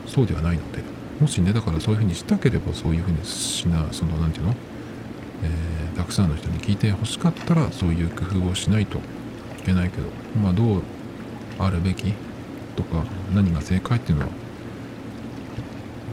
[0.06, 0.82] そうではないので
[1.20, 4.56] もしねだからそういうふうにしたければそういうふうにしなその何て言うの、
[5.44, 9.02] えー、たくさんの人に聞いてほしかったらそういう工夫をしないとい
[9.66, 10.04] けないけど
[10.42, 10.82] まあどう
[11.60, 12.14] あるべき
[12.76, 14.32] とか何が正解っていうのは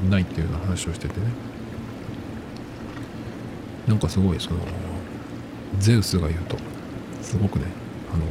[0.09, 1.27] ないっていうような話をしててね。
[3.87, 4.61] なんかすごいその
[5.79, 6.57] ゼウスが言うと
[7.21, 7.67] すごくね
[8.13, 8.25] あの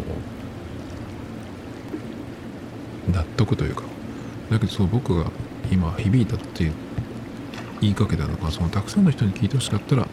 [3.15, 3.84] 納得というか。
[4.49, 5.32] だけどそう僕が
[5.71, 6.73] 今響いたっていう
[7.82, 10.08] 言いかけたのがそのたくさんの人に聞いてほしかったら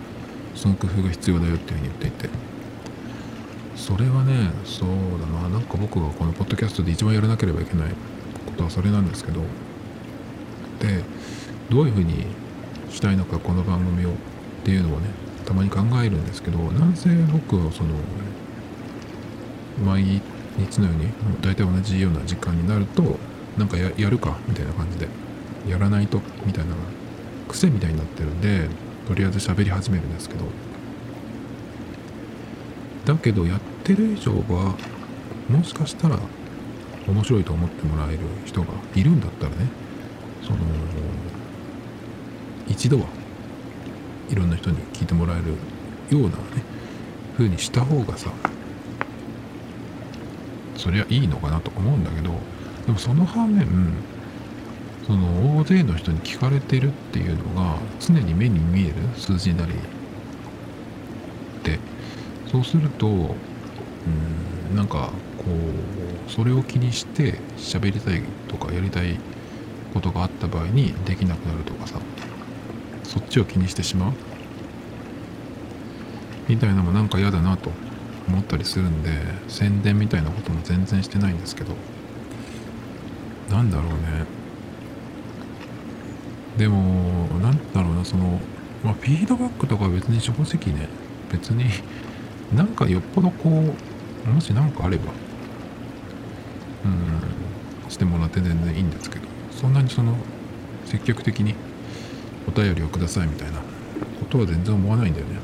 [0.60, 2.28] その工夫が必要だよっていうふうに言っていて。
[3.76, 5.48] それはねそうだな。
[5.48, 7.90] なんか僕がこのポッドキャストで一番やらなければいけない
[8.44, 9.40] ことはそれなんですけど。
[10.80, 11.02] で
[11.70, 12.26] どういうふうに
[12.90, 14.12] したいのかこの番組をっ
[14.64, 15.10] ていうのをね
[15.46, 17.90] たまに考えるんですけどなんせ僕はその
[19.84, 20.20] 毎
[20.58, 21.08] 日のように
[21.40, 23.18] 大体同じような時間になると
[23.56, 25.08] なんかややるかみたいな感じで
[25.68, 26.74] やらないとみたいな
[27.48, 28.68] 癖みたいになってるんで
[29.10, 30.44] とりあえず喋り始めるんですけど。
[33.04, 34.76] だけどやってる以上は
[35.48, 36.16] もしかしたら
[37.08, 39.56] 面白いと思ってもらえる人がいるんだったらね
[40.42, 40.58] その
[42.68, 43.06] 一度は
[44.30, 46.42] いろんな人に聞いてもらえるようなね
[47.36, 48.30] 風にした方がさ
[50.76, 52.30] そりゃいいのかなと思うんだけど
[52.86, 53.66] でもその反面
[55.10, 59.72] その大勢の人に聞かれてるっていうのが常に目に見える数字なり
[61.64, 61.80] で
[62.46, 65.46] そうするとうんなんかこ
[66.28, 69.18] うそれを気にして喋りたいとかやりたい
[69.92, 71.98] ことがあった場合にできなくなるとかさ
[73.02, 74.12] そっちを気にしてしまう。
[76.48, 77.72] みたいなのもなんか嫌だなと
[78.28, 79.10] 思ったりするんで
[79.48, 81.74] 宣伝みたいなことも全然してないんですけど。
[83.50, 84.39] なんだろうね。
[86.56, 88.40] でもなんだろうなその
[88.82, 90.88] まあフィードバックとか別に正直ね
[91.30, 91.64] 別に
[92.54, 93.74] なんかよっぽどこ
[94.26, 95.04] うもし何かあれば
[96.84, 96.88] う
[97.86, 100.14] んしてもらって全然いいんですけどそんなにその
[100.86, 101.54] 積極的に
[102.48, 105.34] お便りをくださいみたいなことは全然思わないんだよね。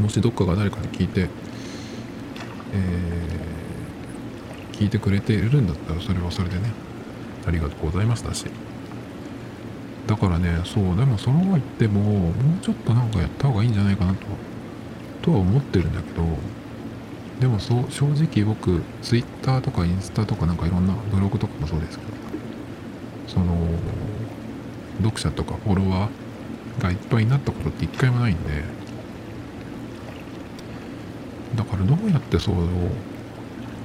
[0.00, 1.28] もしどっかが誰かに聞いて、
[2.72, 6.72] えー、聞いてくれているんだったらそれはそれでね
[7.46, 8.46] ありがとうございましたし。
[10.10, 14.26] だからねそうでもその後言ってももうちょっとなんかやった方がいいんじゃないかなと
[15.22, 16.24] とは思ってるんだけど
[17.38, 22.10] でもそう正直僕 Twitter とかインスタとかなんかいろんなブログとかもそうですけど
[23.28, 23.54] その
[24.98, 28.64] 読者とかフォロワーがいっぱいになったことって一回もないんで
[31.54, 32.56] だからどうやってそう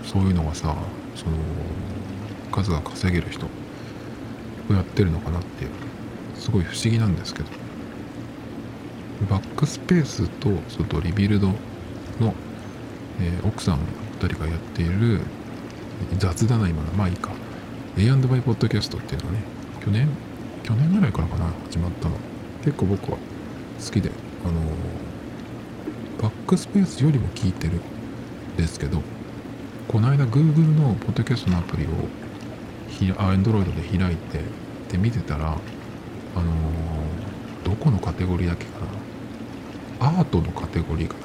[0.03, 0.75] そういうのがさ
[1.13, 1.37] その
[2.51, 5.94] 数が稼げる人をやってるのかなっていう。
[6.35, 7.49] すごい不思議なんですけど。
[9.29, 12.33] バックスペースとそとリビルドの、
[13.21, 13.79] えー、奥さん
[14.19, 15.21] 2人がやっている
[16.17, 17.31] 雑だな今のまあいいか
[17.97, 19.39] A&Y ポッドキャストっていうのはね
[19.83, 20.09] 去年
[20.63, 22.15] 去年ぐらいからかな始まったの。
[22.63, 24.09] 結構僕は好きで
[24.43, 24.53] あの
[26.21, 27.81] バックスペースよりも聞いてるん
[28.57, 29.01] ですけど
[29.87, 31.87] この間 Google のポッドキャストのアプリを
[32.89, 34.41] ひ Android で開いて
[34.91, 35.57] で見てたら
[36.35, 36.51] あの
[37.63, 38.71] どこのカテゴリーだっけか
[39.99, 40.19] な？
[40.19, 41.15] アートのカテゴリーか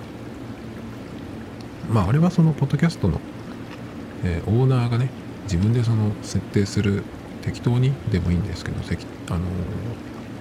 [1.88, 1.94] な？
[1.94, 3.20] まああれはそのポッドキャストの、
[4.24, 5.10] えー、オーナーがね
[5.44, 7.02] 自分でその設定する
[7.42, 8.82] 適当にでもいいんですけどあ
[9.38, 9.40] の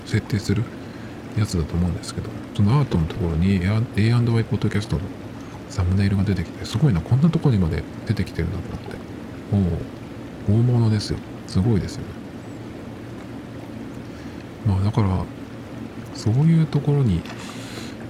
[0.06, 0.64] 設定する
[1.38, 5.04] やつだと思うんですけどそのアートのところに A&Y ポッドキャストの
[5.70, 9.00] サムネイルが出てきてすごいなこんなとこにまで出てきてるんだと思って。
[9.50, 11.20] もう大物ですよ。
[11.48, 12.02] すごいですよ。
[12.02, 12.19] ね
[14.66, 15.26] まあだから
[16.16, 17.22] そういうところに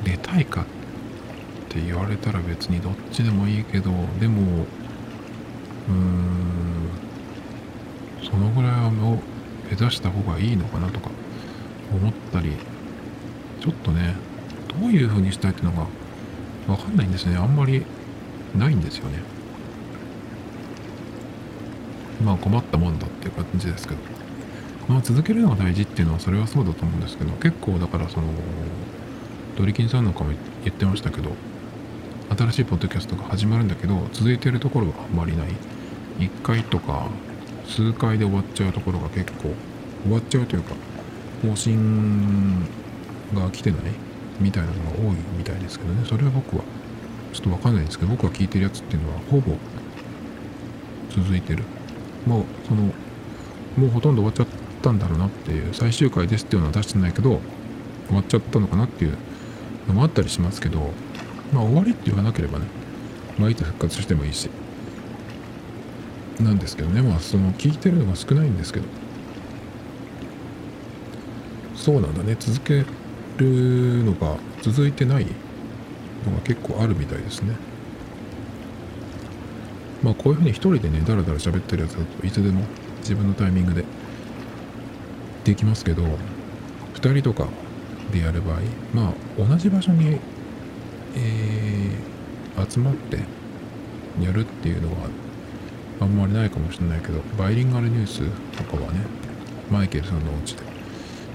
[0.03, 0.65] 出たいかっ
[1.69, 6.89] て言われたら別にどっちでもいいけどでもうーん
[8.23, 9.19] そのぐらいはもう
[9.69, 11.09] 目指した方がいいのかなとか
[11.91, 12.53] 思ったり
[13.61, 14.15] ちょっとね
[14.79, 15.87] どういう風にしたいっていうのが
[16.67, 17.35] わかんないんですね。
[17.35, 17.83] あんまり
[18.55, 19.19] ないんですよね。
[22.23, 24.28] まあ困ったもんだっていう感じですけど。
[24.89, 28.27] まあ続けるのが大事っていうのはそれはそうだと思うんですけど結構だからその
[29.57, 30.31] ドリキンさんなんかも
[30.63, 31.31] 言ってましたけど
[32.35, 35.47] 新しいポッドキャストが始まるんだけど続いてるところはあんまりない。
[36.19, 37.07] 1回とか
[37.65, 39.53] 数回で終わっちゃうところが結構
[40.03, 40.75] 終わっちゃうというか
[41.41, 42.65] 更新
[43.33, 43.81] が来てない？
[44.39, 46.05] みたいなのが多いみたいですけどね。
[46.05, 46.63] それは僕は
[47.31, 49.55] ちょっとわかんないんですけど僕が聞いてるやつっていうのはほぼ
[51.11, 51.63] 続いてる。
[52.25, 52.83] もうその
[53.77, 54.47] もうほとんど終わっちゃっ
[54.79, 57.39] たんだろうなっていう最終回ですっていうのは出してないけど
[58.07, 59.17] 終わっちゃったのかなっていう
[59.87, 60.91] のもあったりしますけど
[61.53, 62.65] まあ終わりって言わなければね
[63.37, 64.49] まあいつ復活してもいいし
[66.39, 68.85] なんですけどねまあその聞いてるのが少ないんですけど。
[71.79, 72.35] そうなんだね。
[72.37, 72.83] 続け
[73.37, 75.25] るのが続いてない
[76.25, 77.55] のが結構あるみたいですね。
[80.03, 82.63] まあこういうふうに一人でねだらだら喋ってるやつだといつでも
[82.99, 83.85] 自分のタイミングで
[85.49, 86.03] できますけど
[86.93, 87.49] 2人とか
[88.11, 88.59] でやる場合
[88.93, 90.19] まあ同じ場所に、
[91.15, 93.17] えー、集まって
[94.21, 95.09] やるっていうのは
[96.01, 98.21] あんまりないかもしれないけどバイリンガルニュース
[98.57, 98.99] とかはね
[99.71, 100.69] マイケルさんのお家で。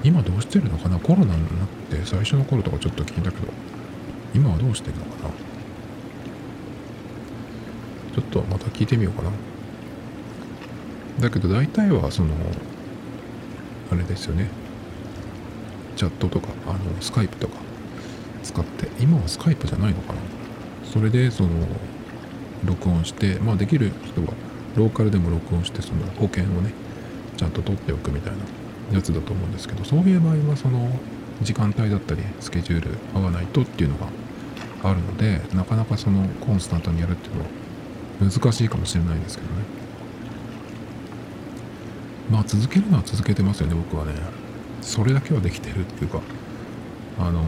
[0.04, 0.98] 今どうしてるのかな？
[0.98, 3.52] コロナになって最初の頃とかちょっと聞いたけど
[4.34, 5.30] 今はどうしてるのかな？
[8.14, 9.30] ちょっとまた聞いてみようかな。
[11.20, 12.34] だけど大体はその
[13.94, 14.48] あれですよね。
[15.96, 17.54] チャットとかあのスカイプとか
[18.42, 20.18] 使って今はスカイプじゃないのかな。
[20.92, 21.50] それでその
[22.64, 24.32] 録音してまあできる人は
[24.76, 26.72] ローカルでも録音してその保険をね
[27.36, 28.32] ちゃんと取っておくみたい
[28.90, 30.90] なやつだと思うんですけどそういう場合はその
[31.42, 34.08] 時間帯だったりスケジュール合わないとっていうのが
[34.82, 37.48] あるのでなかなかそのコンスタントにやるっていうのは
[38.30, 39.83] 難しいかもしれないですけどね。
[42.30, 44.12] まあ続けるのは続けてますよね僕はね。
[44.80, 46.20] それだけはできてるっていうか。
[47.18, 47.44] あのー、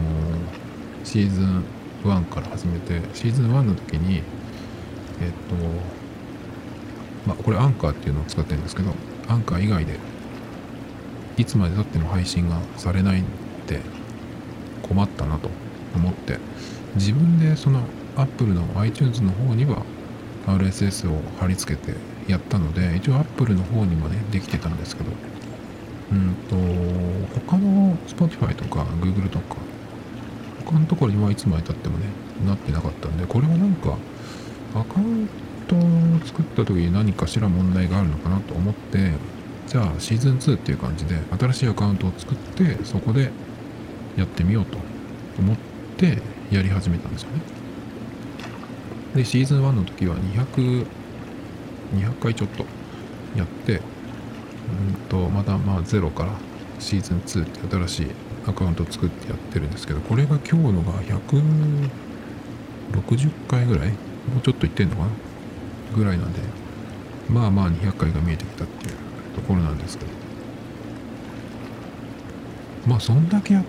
[1.03, 1.63] シーズン
[2.03, 4.17] 1から始めてシーズン1の時に
[5.21, 5.55] えっと
[7.25, 8.93] まあこれアンカーっていうのを使ってるんですけど
[9.27, 9.99] アンカー以外で
[11.37, 13.25] いつまでたっても配信がされないん
[13.67, 13.81] で
[14.83, 15.49] 困ったなと
[15.95, 16.39] 思って
[16.95, 17.81] 自分でその
[18.15, 19.83] Apple の iTunes の方には
[20.47, 21.93] RSS を貼り付けて
[22.27, 25.11] やったので一応 Apple の方にもねできてたんですけど。
[26.11, 26.55] うんと
[27.45, 29.57] 他の Spotify とか Google とか
[30.65, 32.05] 他のところにはいつまでたってもね
[32.45, 33.97] なってなかったんでこれはなんか
[34.73, 35.27] アカウン
[35.67, 35.79] トを
[36.25, 39.11] 作った時に何かしら問題があるのかなと思って
[39.67, 43.31] じゃあシーズン2っていう感じで新しいアカウントを作ってそこで
[44.15, 44.77] やってみようと
[45.39, 45.57] 思っ
[45.97, 46.19] て
[46.51, 47.41] やり始めたんですよね。
[49.15, 50.85] でシーズン1の時は200
[51.93, 52.65] 200回ちょっと
[53.35, 53.79] やってう
[54.91, 56.33] んとまたまあゼロから
[56.79, 58.07] シーズン2って新しい
[58.47, 61.89] アカウントを作ってやってるんですけどこれが今日のが160
[63.47, 63.89] 回ぐらい？
[63.89, 63.95] も
[64.39, 65.09] うちょっといってんのかな？
[65.95, 66.39] ぐらいなんで
[67.29, 68.95] まあまあ200回が見えてきたっていう
[69.35, 70.11] ところなんですけど。
[72.85, 73.65] まあそんだけやっ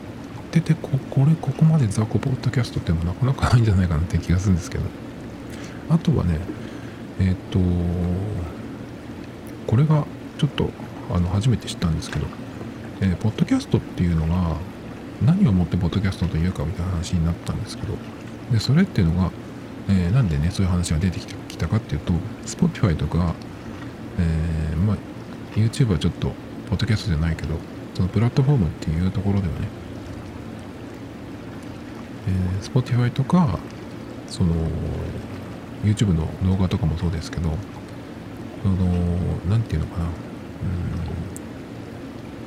[0.52, 4.84] ててここれここまでザコポッドキャストってもなかなかないんじゃないかなって気がするんですけど。
[5.90, 6.38] あとはね
[7.20, 7.58] えっ、と
[9.66, 10.06] これが
[10.38, 10.70] ちょっと
[11.10, 12.26] あの初めて知ったんですけど、
[13.00, 14.56] えー、ポッドキャストっていうのが
[15.22, 17.94] 何をもってポッドキャストというかみたいな話になったんですけど
[18.52, 19.30] でそれっていうのが
[19.88, 22.12] えー、なんでねそういう話が出てきたかっていうと
[22.44, 23.34] Spotify とか、
[24.18, 24.96] えー、まあ
[25.54, 26.28] YouTube はちょっと
[26.68, 27.54] ポッドキャストじゃないけど
[27.94, 29.68] そのプラットフォームっていうところではね、
[32.28, 33.58] えー、Spotify とか
[34.28, 34.54] その
[35.84, 37.50] YouTube の動画とかもそうですけど
[38.62, 38.76] その
[39.48, 40.06] 何て言うのかな。
[40.06, 40.12] うん。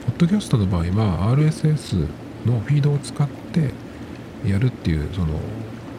[0.06, 2.08] ポッドキャストの場合は RSS
[2.46, 3.72] のフィードを使って
[4.46, 5.40] やるっていうその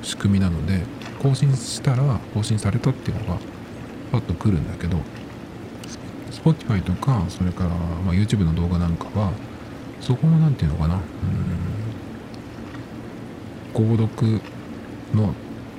[0.03, 0.81] 仕組みなので
[1.23, 3.39] 更新したら更新されたっていうのが
[4.11, 4.99] パッと来るんだけど
[6.31, 9.33] Spotify とかそれから、ま、YouTube の動画なんかは
[10.01, 10.97] そこの何て言うのかな。
[10.97, 11.01] うん。
[13.73, 14.41] 購読
[15.15, 15.33] の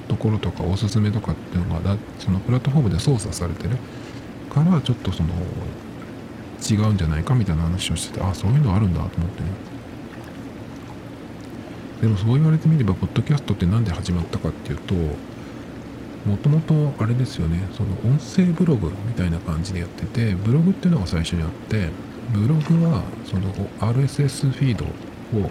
[0.07, 3.77] ところとかおすすめとかっていうのがそのプラットフォームで操作されてる
[4.53, 5.29] からちょっとその
[6.69, 9.73] 違うんじゃないかみたいな話をしててあそういうのあるんだと思ってね。
[12.01, 21.89] でもそう言われてみればポッドキャストって何で始まったかっていうともともとあれですよねその音声ブログみたいな感じでやっててブログっていうのが最初にあって
[22.33, 24.89] ブログはその RSS フィードを、
[25.37, 25.47] うん、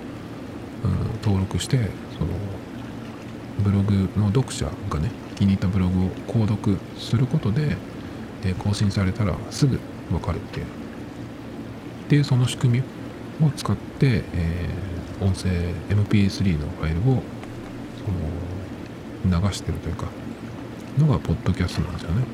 [1.23, 1.79] 登録して
[2.19, 2.31] その
[3.61, 7.77] ブログの読者がね気に入ったブログを購読することで、
[8.45, 9.79] え更新されたらすぐ
[10.11, 10.67] 分かるっていう。
[10.67, 10.69] っ
[12.09, 12.83] ていうその仕組
[13.41, 15.51] みを使って、えー、音声
[15.89, 17.23] MP3 のファイルを
[19.25, 20.09] その流してるというか
[20.99, 22.25] のがポッドキャストなんですよね。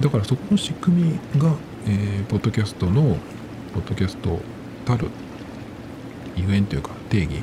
[0.00, 1.54] だからそこの仕組みが、
[1.86, 3.18] えー、ポッドキャストの
[3.74, 4.40] ポッドキャスト
[4.86, 5.08] たる
[6.36, 7.42] ゆえんというか定義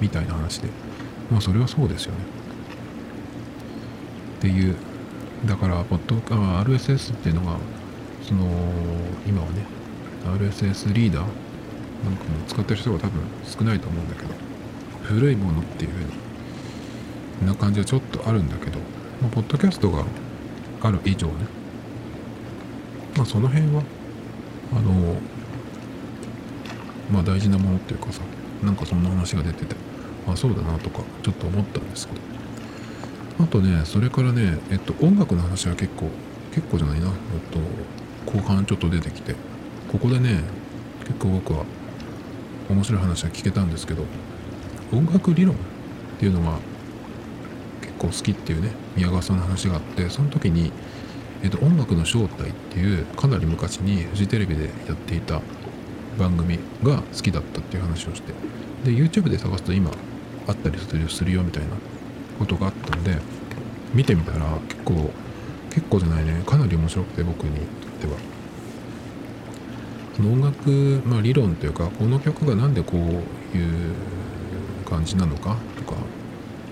[0.00, 0.87] みたいな話で。
[1.30, 2.18] まあそれはそうですよね。
[4.38, 4.76] っていう
[5.46, 7.58] だからポッドあ RSS っていうのが
[8.22, 8.46] その
[9.26, 9.64] 今はね
[10.24, 14.34] RSS リーダーなんかも使ってる人が多分少ないと思うんだけど
[15.02, 18.78] 古いものっていうふうな感じはちょっとあるんだけど、
[19.22, 20.04] まあ、ポッドキャストが
[20.82, 21.32] ある以上ね、
[23.16, 23.82] まあ、その辺は、
[24.72, 25.16] あの、
[27.10, 28.20] まあ大事なものっていうかさ、
[28.62, 29.76] なんかそんな話が出てて、
[30.32, 32.20] あ、そうだなとか、ちょっと思ったんですけど。
[33.44, 36.10] あとね、それからね、えっと、音楽の話は結構、
[36.52, 37.12] 結構じゃないな、えっ
[38.30, 39.34] と、後半ちょっと出てきて、
[39.90, 40.42] ここでね、
[41.08, 41.64] 結構僕は
[42.68, 44.04] 面白い話は聞けたんですけど
[44.92, 45.58] 音楽理論っ
[46.18, 46.58] ていうのが
[47.80, 50.70] 結構好きっていうね宮川さんの話があってその時に、
[51.42, 55.40] えっと、音楽の正体っていうかなり昔にフジテレビでやっていた
[56.18, 58.32] 番組が好きだったっていう話をして
[58.84, 59.90] で YouTube で探すと今
[60.48, 60.78] あったり
[61.08, 61.68] するよみたいな
[62.38, 63.18] ことがあったんで
[63.94, 65.10] 見てみたら結構
[65.70, 66.42] 結構じゃないね。
[66.44, 68.14] かなり面白くて僕にとっては。
[70.18, 73.94] 音楽、まあ、理論というかこの曲が何でこういう
[74.84, 75.96] 感じなのかとか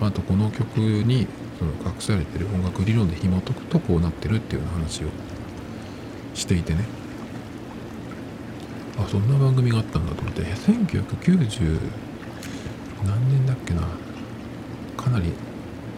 [0.01, 5.07] あとこの曲にその隠されてる音楽理論で紐解くとこうなってるっていうような話を
[6.35, 6.85] していてね。
[8.99, 10.43] あそんな番組があったんだと思って。
[10.43, 11.79] 1990
[13.07, 13.83] 何年だっけな。
[14.97, 15.33] かなり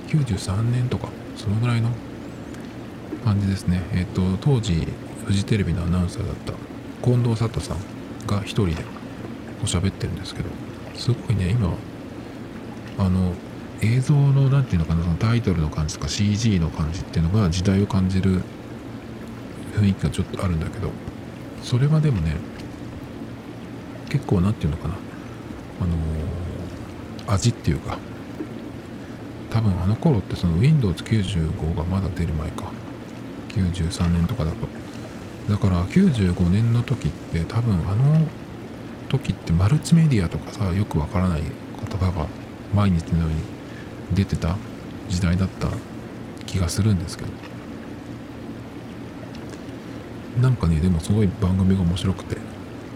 [0.08, 1.90] 93年とかそのぐらいの
[3.24, 3.82] 感じですね。
[3.92, 4.86] えっ、ー、と当時
[5.26, 6.52] フジテレビのアナウンサーだった
[7.02, 7.78] 近藤佐藤さん
[8.26, 8.76] が一人で
[9.62, 10.50] おしゃべってるんですけど
[10.94, 11.72] すごいね今
[12.98, 13.34] あの
[13.82, 18.42] 映像の何て言うのかなそのタイトルの感じとか CG の感じっていうのが時代を感じる
[19.74, 20.90] 雰囲気がちょっとあるんだけど
[21.62, 22.36] それはでもね
[24.08, 24.94] 結構何て言うのかな。
[25.80, 25.96] あの、
[27.28, 27.98] 味っていうか。
[29.50, 32.70] 多分あの頃ってその Windows95 がまだ出る前か。
[33.48, 34.56] 93年とかだと。
[35.50, 38.26] だから95年の時って多分あの
[39.08, 41.50] 時ってマルチメディアとかさよくわからない言
[41.98, 42.26] 葉が
[42.74, 43.36] 毎日のように
[44.12, 44.56] 出てた
[45.08, 45.68] 時代だった
[46.44, 47.30] 気がするんですけど。
[50.42, 52.36] なんかねでもすごい番組が面白くて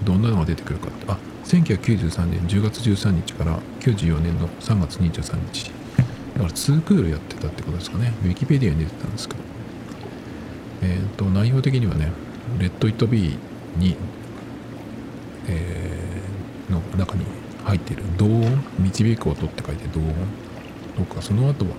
[0.05, 1.07] どんなのが出てくるかって。
[1.11, 5.71] あ1993年10月13日から94年の3月23日。
[6.35, 8.13] だから2クールやってたってことですかね。
[8.25, 9.41] ウィキペディアに出てたんですけど。
[10.83, 12.11] えっ、ー、と内容的にはね
[12.59, 13.97] レッド・イット・ビーに、
[15.49, 17.25] えー、の中に
[17.65, 20.15] 入っている同音導く音って書いて同音。
[20.97, 21.71] とかその後は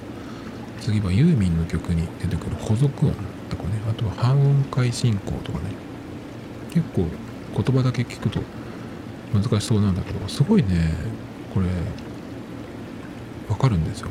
[0.82, 3.14] 次はユーミンの曲に出てくる補足音
[3.50, 3.70] とかね。
[3.90, 5.66] あとは半音階進行とかね。
[6.74, 7.06] 結構
[7.56, 8.42] 言葉だけ聞くと
[9.34, 10.94] 難しそうなんだけどすごいね
[11.54, 11.68] これ
[13.50, 14.10] わかるんですよ。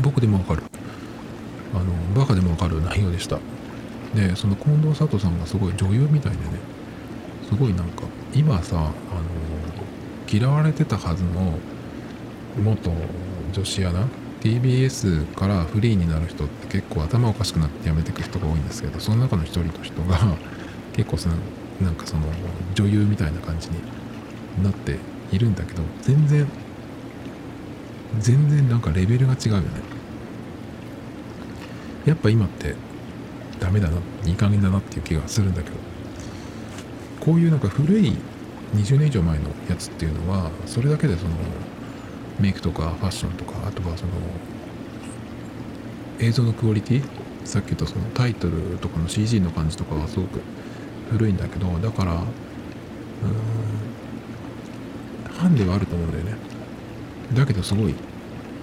[0.00, 0.62] 僕でもわかる。
[1.74, 1.84] あの
[2.14, 3.38] バカでもわかる内容でした。
[4.14, 6.44] でその近藤佐藤さんがすごい女優みたいでね。
[7.48, 8.92] すごいなんか今さあの
[10.30, 11.58] 嫌われてたはずの
[12.62, 12.90] 元
[13.52, 14.06] 女子アナ
[14.40, 20.18] TBS からフリーになる人って結構頭おかしくなって辞めてく人が多いんですけどその中の一人の人が
[20.94, 21.36] 結構その
[21.84, 22.22] なんかその
[22.74, 23.76] 女優みたいな感じに
[24.62, 24.98] なって
[25.30, 26.46] いるんだけど全然
[28.18, 29.68] 全然なんかレベルが違うよね。
[32.06, 32.74] やっぱ今って
[33.60, 35.76] ダメだないい加減だなっていう気がするんだけど。
[37.20, 38.12] こういうなんか古い
[38.74, 41.30] 20年以上前のやつっていうのはそれだけでその
[42.38, 44.12] メイクとかファッションとかあとはその
[46.20, 47.02] 映像のクオリティ？
[47.46, 50.42] さっき言ったそのタイトルとかの CG の感じとかがすごく
[51.10, 52.20] 古いんだけどだからうん
[55.34, 56.36] ハンデはあると思うんだよね。
[57.34, 57.94] だけどすごい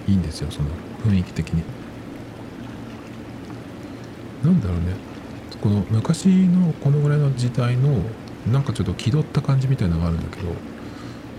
[0.08, 0.68] いいんですよその
[1.04, 1.62] 雰囲気的に。
[4.42, 4.84] なんだろうね。
[5.60, 8.00] この昔のこのぐらいの時代の
[8.50, 10.52] なんかちょっと気取った感じみたいなのがあるんだけど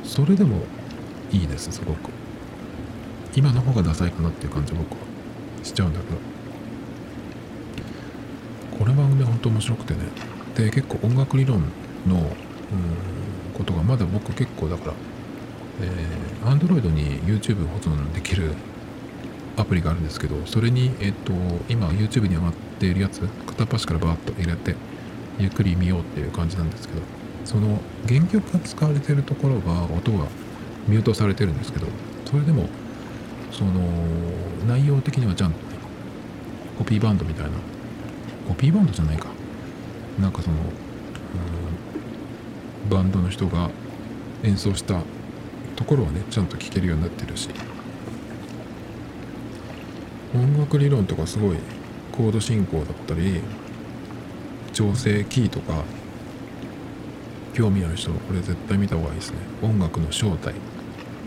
[0.05, 0.61] それでも
[1.31, 2.09] いいですすごく。
[3.35, 4.97] 今の方がダサいかなっていう感じ僕は。
[5.63, 6.17] しちゃうんだけど。
[8.77, 9.99] これ番組本当面白くてね。
[10.55, 11.61] で結構音楽理論
[12.07, 12.35] の
[13.53, 14.93] ことがまだ僕結構だから
[15.81, 18.53] えー、Android に YouTube 保存できる
[19.55, 21.31] アプリがあるんですけどそれにえっ、と
[21.69, 24.75] 今 YouTube に上がっているやつ片っ端からバーッと入れて
[25.39, 27.01] ゆっくり見ようっていう感じなんですけど
[27.45, 30.27] その原曲が使われてるところが音が
[30.87, 31.87] ミュートされてるんですけど
[32.25, 32.67] それでも
[33.51, 33.71] その
[34.67, 35.57] 内容的にはちゃんと
[36.77, 37.51] コピーバンドみたいな
[38.47, 39.32] コピーバンドじゃないか。
[40.19, 40.59] なんかそのう
[42.87, 43.69] んバンドの人が
[44.43, 45.01] 演奏した
[45.75, 47.49] ところはねちゃんと聴けるようになってるし。
[50.35, 51.57] 音楽理論とかすごい
[52.11, 53.39] コード進行だったり
[54.73, 55.83] 調整キーとか
[57.53, 59.37] 興味ある人はこれ絶対見た方がいいですね。
[59.61, 60.55] 音楽の正体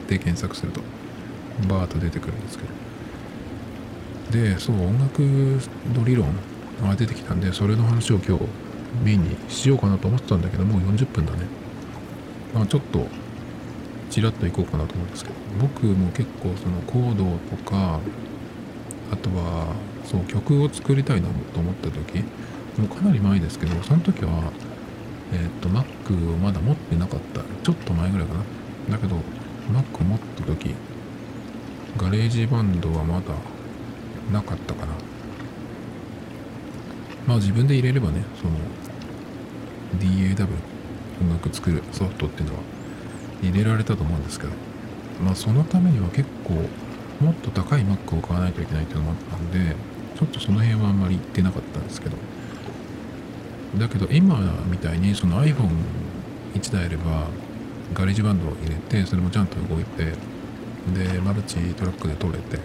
[0.09, 0.81] で検索すると
[1.69, 2.71] バーッと出てくるんですけど。
[4.33, 6.27] でそう音楽の理論
[6.83, 8.45] が出てきたんでそれの話を今日
[9.05, 11.39] メインにしようかなと思ってたんだけどもう40分だね。
[12.55, 13.07] まあちょっと
[14.11, 17.25] ちらっといこうかなと思うんですけど僕も結構そのコード
[17.55, 18.01] とか
[19.13, 19.75] あとは
[20.05, 22.23] そう曲を作りたいなと思った時
[22.79, 24.53] もうかなり前ですけどその時は
[25.33, 27.41] えっ、と Mac をまだ持ってなかった。
[27.65, 28.41] ちょっと前ぐらいかな。
[28.93, 29.17] だけど
[29.73, 30.75] Mac を持った時
[31.97, 33.35] GarageBand はまだ
[34.33, 34.93] なかったかな。
[37.27, 38.55] まあ自分で入れればねその
[40.01, 40.49] DAW
[41.21, 42.61] 音楽作るソフトっていうのは
[43.43, 44.53] 入れられたと思うんですけど
[45.23, 46.55] まあそのためには結構
[47.25, 49.75] もっと高い Mac を買わないといけないっていうのもあったんで
[50.17, 52.17] ちょっとその辺はあんまり言ってなかったんですけど
[53.79, 54.39] だけど今
[54.71, 57.29] みたいにその iPhone1 台あれば
[57.95, 60.13] GarageBand を入れてそれもちゃんと動いて
[60.95, 62.59] でマルチトラックで録れて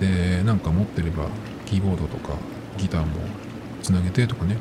[0.00, 1.28] でなんか持ってれば
[1.66, 2.36] キーボードとか
[2.82, 3.06] ギターも
[3.82, 4.56] つなげてとかね。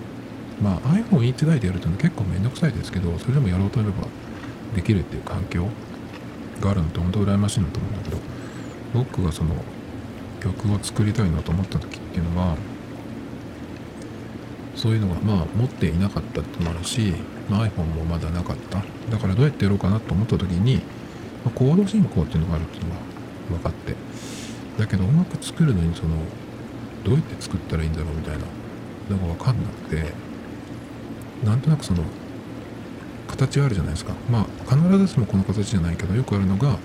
[0.61, 4.07] まあ iPhone1 台でやると結構めんどくさいですけどそれでもやろうと思えば
[4.75, 5.67] できるっていう環境
[6.59, 8.17] があるのって本当羨ましいなと思うんだけど
[8.93, 9.55] 僕がその
[10.39, 12.55] 曲を作りたいなと思った時っていうのは
[14.75, 17.13] そういうのがまあ持っていなかったってもあるし、
[17.49, 18.83] まあ、iPhone もまだなかった。
[19.11, 20.81] だからどうやってやろうかなと思った時に、ま
[21.47, 22.97] あ、コード進行っていうのがあるっていうのは
[23.49, 23.95] 分かって。
[24.79, 26.15] だけど音楽作るのにその
[27.03, 28.45] どうやって作ったらいいんだろうみたいな。
[29.09, 30.13] のが分かんなくて。
[31.43, 32.03] なんとなくその
[33.27, 34.13] 形があるじゃないですか。
[34.29, 36.77] まあ必ずしもこの形じゃないけどよくあるのが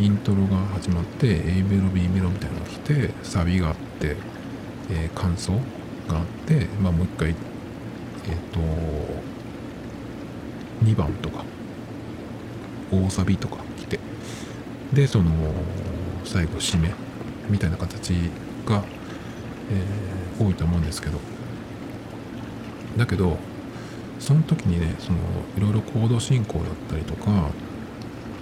[0.00, 4.16] イントロが始まって A メロ B メロみたいなのが来てサビがあって、
[4.90, 5.52] えー、感想
[6.08, 8.60] があって、まあ、もう一回えっ、ー、と
[10.84, 11.44] 2番とか
[12.90, 14.00] 大サビとか来て。
[14.92, 15.30] でその
[16.24, 16.92] 最後締め
[17.48, 18.12] みたいな形
[18.66, 18.82] が、
[19.70, 21.18] えー、多いと思うんですけど。
[22.96, 23.38] だけど
[24.18, 25.18] その時にねその
[25.56, 27.50] いろいろコード進行だったりとか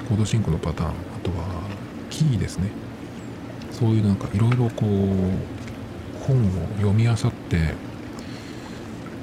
[0.09, 1.63] コード進行のパターンあとは
[2.11, 2.71] キーですね。
[3.71, 7.15] そういうなんかいろいろこう本を読み漁っ
[7.49, 7.75] て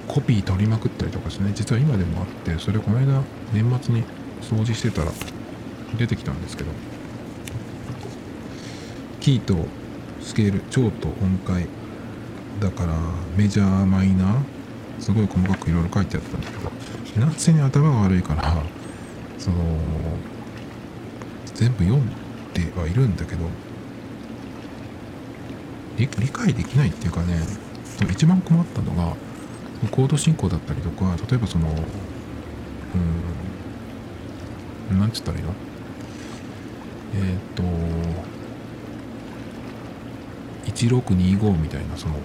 [0.07, 3.21] コピー取りまくったりとかしてね実は今でもあってそれこの間
[3.53, 4.03] 年末に
[4.41, 5.11] 掃除してたら
[5.97, 6.71] 出てきたんですけど
[9.19, 9.55] キーと
[10.21, 11.67] スケール超と音階
[12.59, 12.93] だから
[13.35, 14.37] メジャーマイナー
[14.99, 16.71] すごい細かくいろいろ書いてあったんだけど
[17.25, 18.63] 夏に頭が悪いから
[19.37, 19.57] その
[21.53, 22.09] 全部読ん
[22.53, 23.45] ではいるんだけど
[25.97, 27.39] 理解できないっていうかね
[28.11, 29.15] 一番困ったのが
[29.91, 31.69] コード進行だったりとか例えばその
[34.89, 35.53] うんなんつったらいいの？
[37.15, 37.63] えっ、ー、と
[40.65, 42.15] 1625みたいなその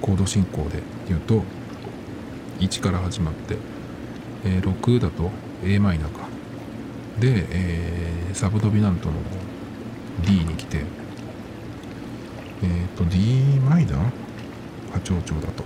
[0.00, 1.42] コード進行で言うと
[2.60, 3.56] 1から始まって、
[4.44, 5.30] えー、6だと
[5.64, 6.28] a マイナか。
[7.18, 9.14] で、えー、サブドミナントの
[10.24, 10.84] D に来て
[12.62, 13.18] えっ、ー、と d
[13.68, 13.96] マイナー
[14.92, 15.64] 波長長だと。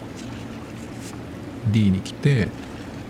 [1.70, 2.48] D に来て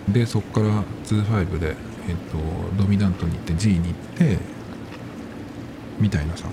[0.07, 1.75] でそこから2-5で、
[2.07, 2.37] えっと、
[2.77, 4.37] ドミナントに行って G に行って
[5.99, 6.47] みたいなさ。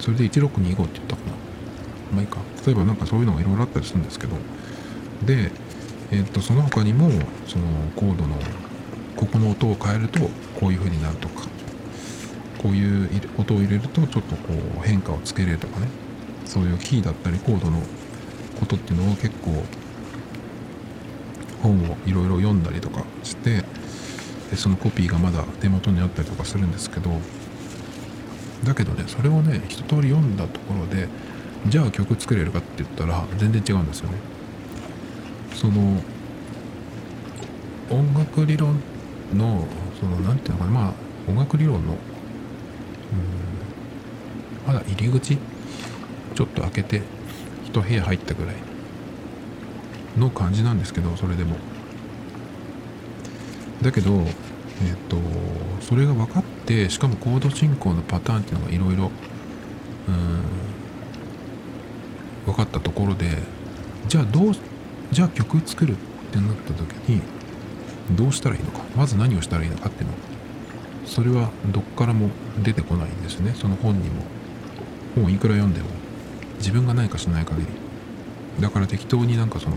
[0.00, 1.32] それで1625って言ったかな。
[2.12, 2.38] まあいいか。
[2.66, 4.36] 例えばなんかそういうのがいろいろあったりするんですけど。
[5.24, 5.50] で、
[6.10, 7.10] えっと、その他にも
[7.46, 7.64] その
[7.96, 8.36] コードの
[9.16, 10.20] ここの音を変えると
[10.60, 11.48] こういう風になるとか。
[12.58, 15.88] こういう音を入れるとちょっとこう変化をつけれるとかね。
[16.46, 17.82] そういうキーだったりコードの
[18.58, 19.64] ことっていうのを結構
[21.62, 23.64] 本をいろいろ読んだりとかして
[24.50, 27.10] でそのコピーがまだ手元にあったりとかするんですけど。
[28.64, 31.08] だけどねそれをね一通り読んだところで
[31.66, 34.18] じゃあ曲作れるかって言ったら全然違うんですよね。
[35.54, 36.00] その
[37.90, 38.80] 音楽理論
[39.34, 39.66] の
[39.98, 40.94] その何て言うのかなまあ
[41.28, 41.98] 音楽理論のうん
[44.66, 45.38] まだ入り口
[46.34, 47.02] ちょっと開けて
[47.64, 48.56] 一部屋入ったぐらい
[50.18, 51.56] の感じなんですけどそれでも。
[53.82, 54.12] だけど
[54.82, 55.16] えっ、と
[55.80, 59.10] それが分かってしかもコード進行のパターンっていうのがいろいろ
[60.08, 60.73] うん
[62.46, 63.38] 分かったところで
[64.08, 64.52] じゃあどう
[65.10, 65.96] じゃあ曲作るっ
[66.32, 67.22] てなった時に
[68.16, 68.80] どうしたらいいのか？
[68.96, 70.14] まず何をしたらいいのかっていうの。
[71.06, 72.30] それはどっからも
[72.62, 73.54] 出てこないんですね。
[73.54, 74.22] その本にも。
[75.14, 75.86] 本いくら読んでも
[76.58, 77.66] 自分が何かしない限り。
[78.60, 79.76] だから適当になんかその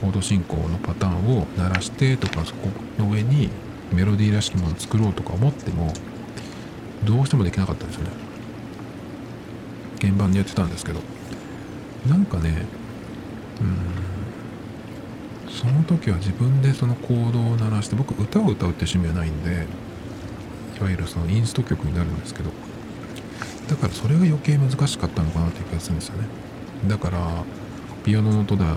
[0.00, 3.48] コード進行のパターンを鳴らしてとかそこの上に
[3.92, 5.92] メロディーらしきものを作ろうとか思っても
[7.04, 8.10] どうしてもできなかったんですよね。
[10.00, 11.00] 鍵盤でやってたんですけど。
[12.08, 12.66] なんかね
[13.60, 19.66] うんその時は自分でそのコードを鳴らして僕歌を歌うって趣味はないんで
[20.78, 22.50] いわゆるそのインスト曲になるんですけど
[23.68, 26.24] だからそれが余計難しかったのかなって気がするんですよね。
[26.88, 27.44] だから
[28.04, 28.76] ピアノの音だ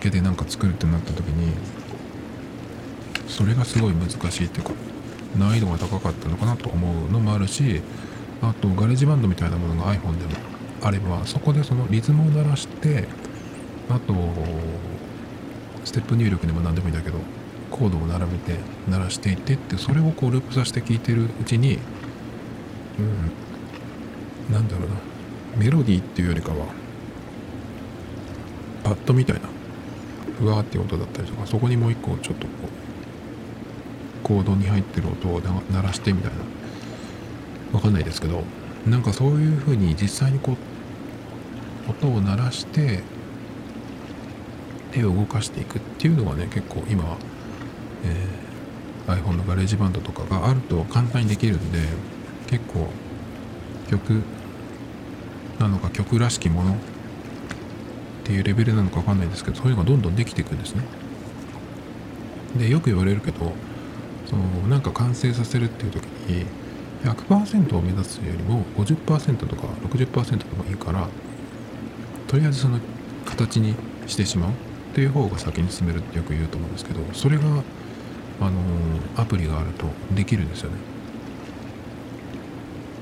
[0.00, 1.54] けでなんか作るってなった時に
[3.26, 4.72] それがすごい難しいっていうか
[5.38, 7.80] 難易度が高かったのかなと思うのもあるし
[8.42, 13.08] あと GarageBand みたいなものが iPhone でもあればそこでそのリズムを鳴らして
[13.88, 14.14] あと
[15.84, 17.18] ステップ入力でも何でもいいんだけど
[17.70, 18.56] コードを並べて
[18.88, 21.78] 鳴らしていってってそれをこうループさせて聴いてるうちに
[22.98, 23.02] う
[24.50, 24.94] んなんだろうな。
[25.56, 26.66] メロディーっていうよりかは
[28.84, 29.48] パッドみたいな
[30.38, 36.38] ふわーって音だったりとかそこにもう一個ちょっとこうコードに入ってる音を鳴らしてみたいな。
[37.72, 38.44] わかんないですけど
[38.86, 40.56] なんかそういう風に実際にこう
[41.88, 43.00] 音を鳴らして
[44.92, 47.16] 手を動かしていくっていうのがね結構今は、
[48.04, 51.78] えー、iPhone の GarageBand とかがあると簡単にできるんで
[52.48, 52.88] 結構
[53.90, 54.22] 曲
[55.58, 56.76] なのか曲らしきものっ
[58.24, 60.82] ていうレベルなのか分かんないんですけどそういうのがどんどんできていくんですね。
[62.56, 63.52] でよく言われるけど
[64.26, 66.46] そのなんか完成させるっていう時に
[67.04, 71.08] 100%を目指すよりも50%とか60%でもいいから
[72.28, 72.78] とりあえずその
[73.26, 73.74] 形に
[74.06, 74.54] してしまうっ
[74.94, 77.44] ていう方が先に進めるってよく言うと思うんですけどそれが
[78.40, 78.60] あの
[79.16, 80.76] アプリがあるとできるんですよね。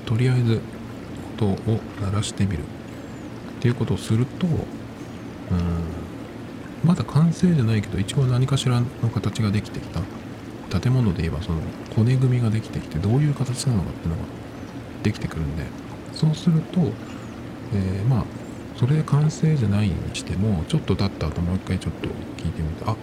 [0.06, 0.60] とりあえず
[1.36, 1.56] 音を
[2.00, 2.64] 鳴らしてみるっ
[3.60, 4.56] ていうことをするとうん
[6.84, 10.00] まだ完成じゃないけど一応何かしらの形ができてきた。
[10.80, 11.60] 建物で言えばその
[11.94, 14.22] 骨組みができてきてどういう形なのかっていうのが
[15.02, 15.62] できてくるんで
[16.12, 16.80] そうすると、
[17.72, 18.24] えー、まあ
[18.76, 22.08] それで完成じゃないにしてもちょっと経った後もう一回ちょっと
[22.42, 22.94] 聞いてみてあ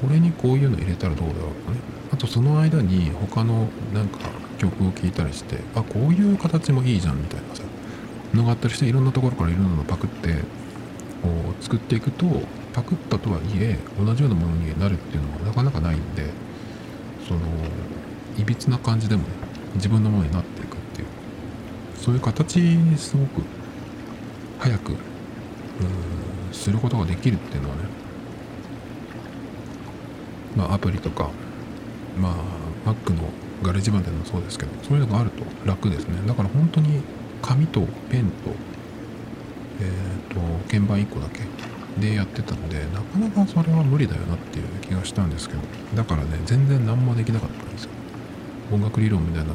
[0.00, 1.78] これにこういうの入れたらどうだろうかね。
[2.12, 4.18] あとその間に他のなんか
[4.58, 7.62] 曲を聴いたりしてあこういう形もいいじゃんみたいなさ
[8.34, 10.34] のがあったりしていろんなところからいろんなのパクって
[11.22, 12.26] こう作っていくと
[12.72, 16.26] パクったとはいえ同じようなものになるっていうのはなかなかないんで
[17.26, 17.40] その
[18.38, 19.28] いびつな感じでもね
[19.74, 21.08] 自分のものになっていくっていう
[21.96, 23.42] そういう形にすごく
[24.58, 24.96] 早く
[26.52, 27.82] することができるっていうのはね
[30.56, 31.30] まあアプリとか
[32.18, 32.30] ま
[32.86, 33.22] あ Mac の
[33.62, 36.16] ガレージバンドでもそうですけどそういうのがあると楽ですね。
[36.26, 37.02] だから本当に
[37.42, 38.50] 紙とペンと
[39.80, 41.40] えっ、ー、と鍵盤1個だけ
[42.00, 45.60] でやってたのでなかなかそれは無理だよなっていう気がしたんですけど
[45.96, 47.90] だからね全然何もできなかったんですよ。
[48.72, 49.52] 音楽理論みたいな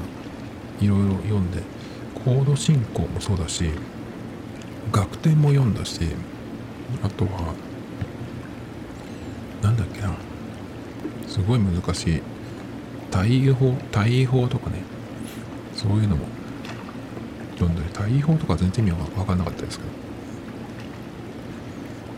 [0.82, 1.62] いろいろ読んで
[2.16, 3.70] コード進行もそうだし
[4.92, 6.00] 楽天も読んだし
[7.04, 7.54] あとは
[9.64, 10.14] なんだっけな。
[11.26, 12.22] すごい難しい。
[13.10, 14.82] 対位法対位法とかね。
[15.74, 16.26] そういうのも
[17.54, 17.90] 読んだり。
[17.94, 19.86] 対位法とか全然意味は分かんなかったですけ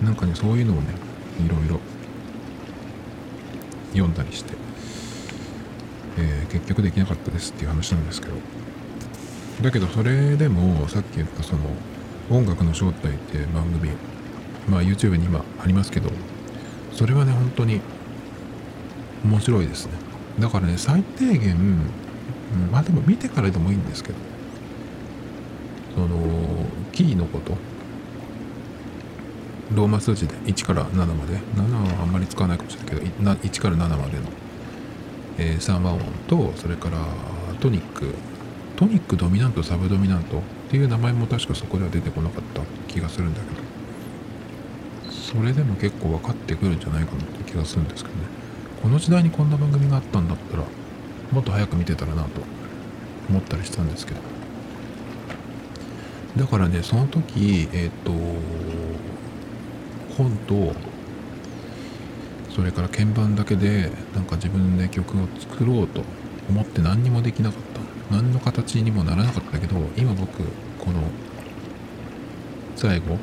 [0.02, 0.08] ど。
[0.08, 0.88] なんかねそういうのをね
[1.46, 1.80] いろいろ
[3.94, 4.54] 読んだりして、
[6.18, 8.34] えー、結局できなかったですっていう話なんですけど。
[9.62, 11.62] だけどそれでもさっき言ったその
[12.30, 13.92] 音楽の正体って番組
[14.68, 16.10] まあ YouTube に今ありますけど
[16.92, 17.82] それはね本当に
[19.24, 19.94] 面白いですね。
[20.40, 24.18] だからね最低限、うん、まあでも見てからでもいいんですけど
[25.96, 26.08] その
[26.92, 27.58] キーのこと
[29.74, 34.30] ローマ数字で1から7まで7はあんまり使わないかもしれないけど1から7までの、
[35.38, 36.98] えー、3和音とそれから
[37.60, 38.14] トニック。
[38.76, 40.42] トニックドミナントサブドミナント
[40.76, 43.62] っていう名前も確かそこでは出てこなかった気がするんだけど。
[45.10, 48.24] それでも結構分かってくるんじゃないかなって気がするんですけどね。
[48.84, 50.64] この時代にこんな番組があったんだったら
[51.32, 52.42] もっと早く見てたらなと
[53.30, 54.20] 思ったりしたんですけど。
[56.36, 58.12] だからねその時えっ、ー、と
[60.18, 60.74] 本と
[62.54, 66.04] それから鍵盤だけでなんか自分で曲を作ろうと
[66.50, 67.76] 思って何にもできなかった。
[68.12, 70.44] 何の形にもならなかったけど今僕
[70.80, 71.02] この
[72.76, 73.18] 最後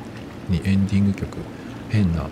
[0.49, 1.37] にエンディング曲
[1.89, 2.27] 変な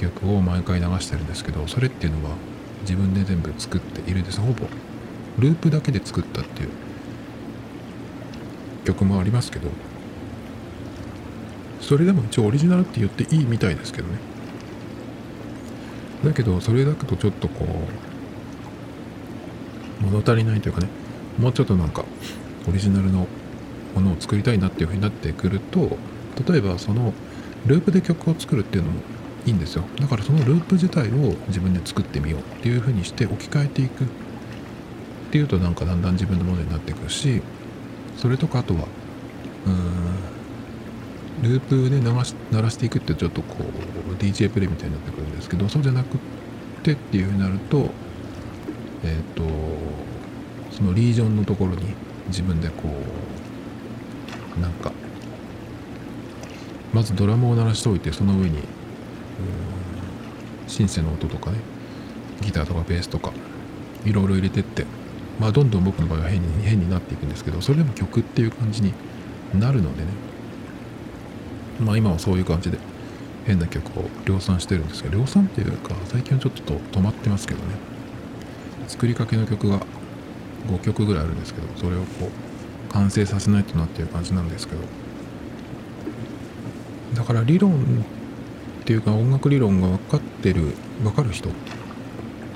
[0.00, 2.36] 曲を毎回流してるんですけどそれっていうのは
[2.82, 4.40] 自分で全部作っているんです。
[4.40, 4.66] ほぼ
[5.38, 6.70] ループだけで作ったっていう
[8.84, 9.70] 曲もありますけど
[11.80, 14.18] それでも一応オリジナルって言っていいみたいですけどね。
[16.24, 17.64] だけどそれだけとちょっとこ
[20.02, 20.88] う物足りないというかね
[21.38, 22.04] もうちょっとなんか
[22.68, 23.26] オリジナルの
[23.94, 25.96] ものを作りたいなっていうふうになってくると
[26.48, 27.12] 例えばその
[27.66, 29.00] ループで曲を作るっていうのも
[29.46, 29.84] いいんですよ。
[29.98, 34.06] だからそのループ自体を自分で作ってみようっていうふうにして置き換えていくっ
[35.30, 37.42] ていうとなんかだんだん自分のものになってくるし
[38.16, 38.80] それとかあとは
[39.66, 39.72] うー
[41.48, 43.64] んループで流し鳴らしていくってちょっとこ
[44.10, 46.20] う DJ プレイみたいになってくるんですけどそうじゃなくっ
[46.82, 47.90] てっていうふうになると
[49.02, 49.44] えっ、と
[50.70, 51.94] そのリージョンのところに
[52.28, 53.39] 自分でこう
[54.60, 54.92] なんか
[56.92, 58.58] まずドラムを鳴らしておいてその上に
[60.66, 61.58] シンセの音とかね
[62.40, 63.32] ギターとかベースとか
[64.04, 64.86] いろいろ入れてって
[65.38, 68.92] まあどんどん僕の場合は変に変になっていくんですけどそれでも曲っていう感じに
[69.58, 70.08] なるのでね。
[71.80, 72.78] まあ今はそういう感じで
[73.46, 77.74] 変な曲を量産してるんですけど量産っていうか最近はちょっと止まってますけどね。
[78.86, 79.80] 作りかけの曲が
[80.68, 82.49] 5曲ぐらいあるんですけどそれをこう
[82.92, 84.82] 完成させないとなっていう感じなんですけど。
[87.14, 87.76] だから理論っ
[88.84, 91.48] ていうか音楽理論が分かってる分かる人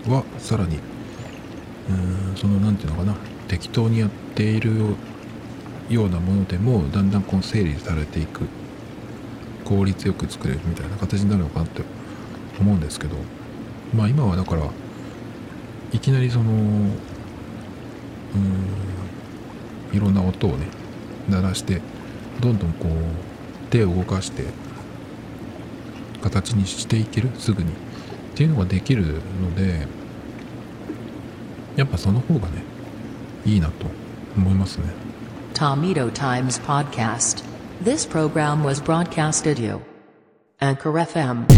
[0.07, 3.17] はさらにうーんその何ていうのかな
[3.49, 4.95] 適当にやっている
[5.91, 8.43] ようなものでもだんだんこう整理されていく
[9.65, 11.83] 効率よく作れるみたいな形になるのかなって
[12.61, 13.17] 思うんですけど。
[13.95, 14.63] まあ今はだから
[15.93, 16.91] いきなりそのうーん
[19.95, 20.67] いろんな音をね
[21.29, 21.81] 鳴らして
[22.41, 24.45] どんどんこう手を動かして
[26.23, 27.75] 形にしていけるすぐにっ
[28.35, 29.05] ていうのができる
[29.41, 29.87] ので
[31.77, 32.63] やっぱその方がね
[33.47, 33.87] いいなと
[34.37, 34.85] 思いますね
[35.55, 37.45] Tomito Times Podcast.
[37.81, 39.81] This program was broadcasted you.
[40.61, 41.54] Anchor FM.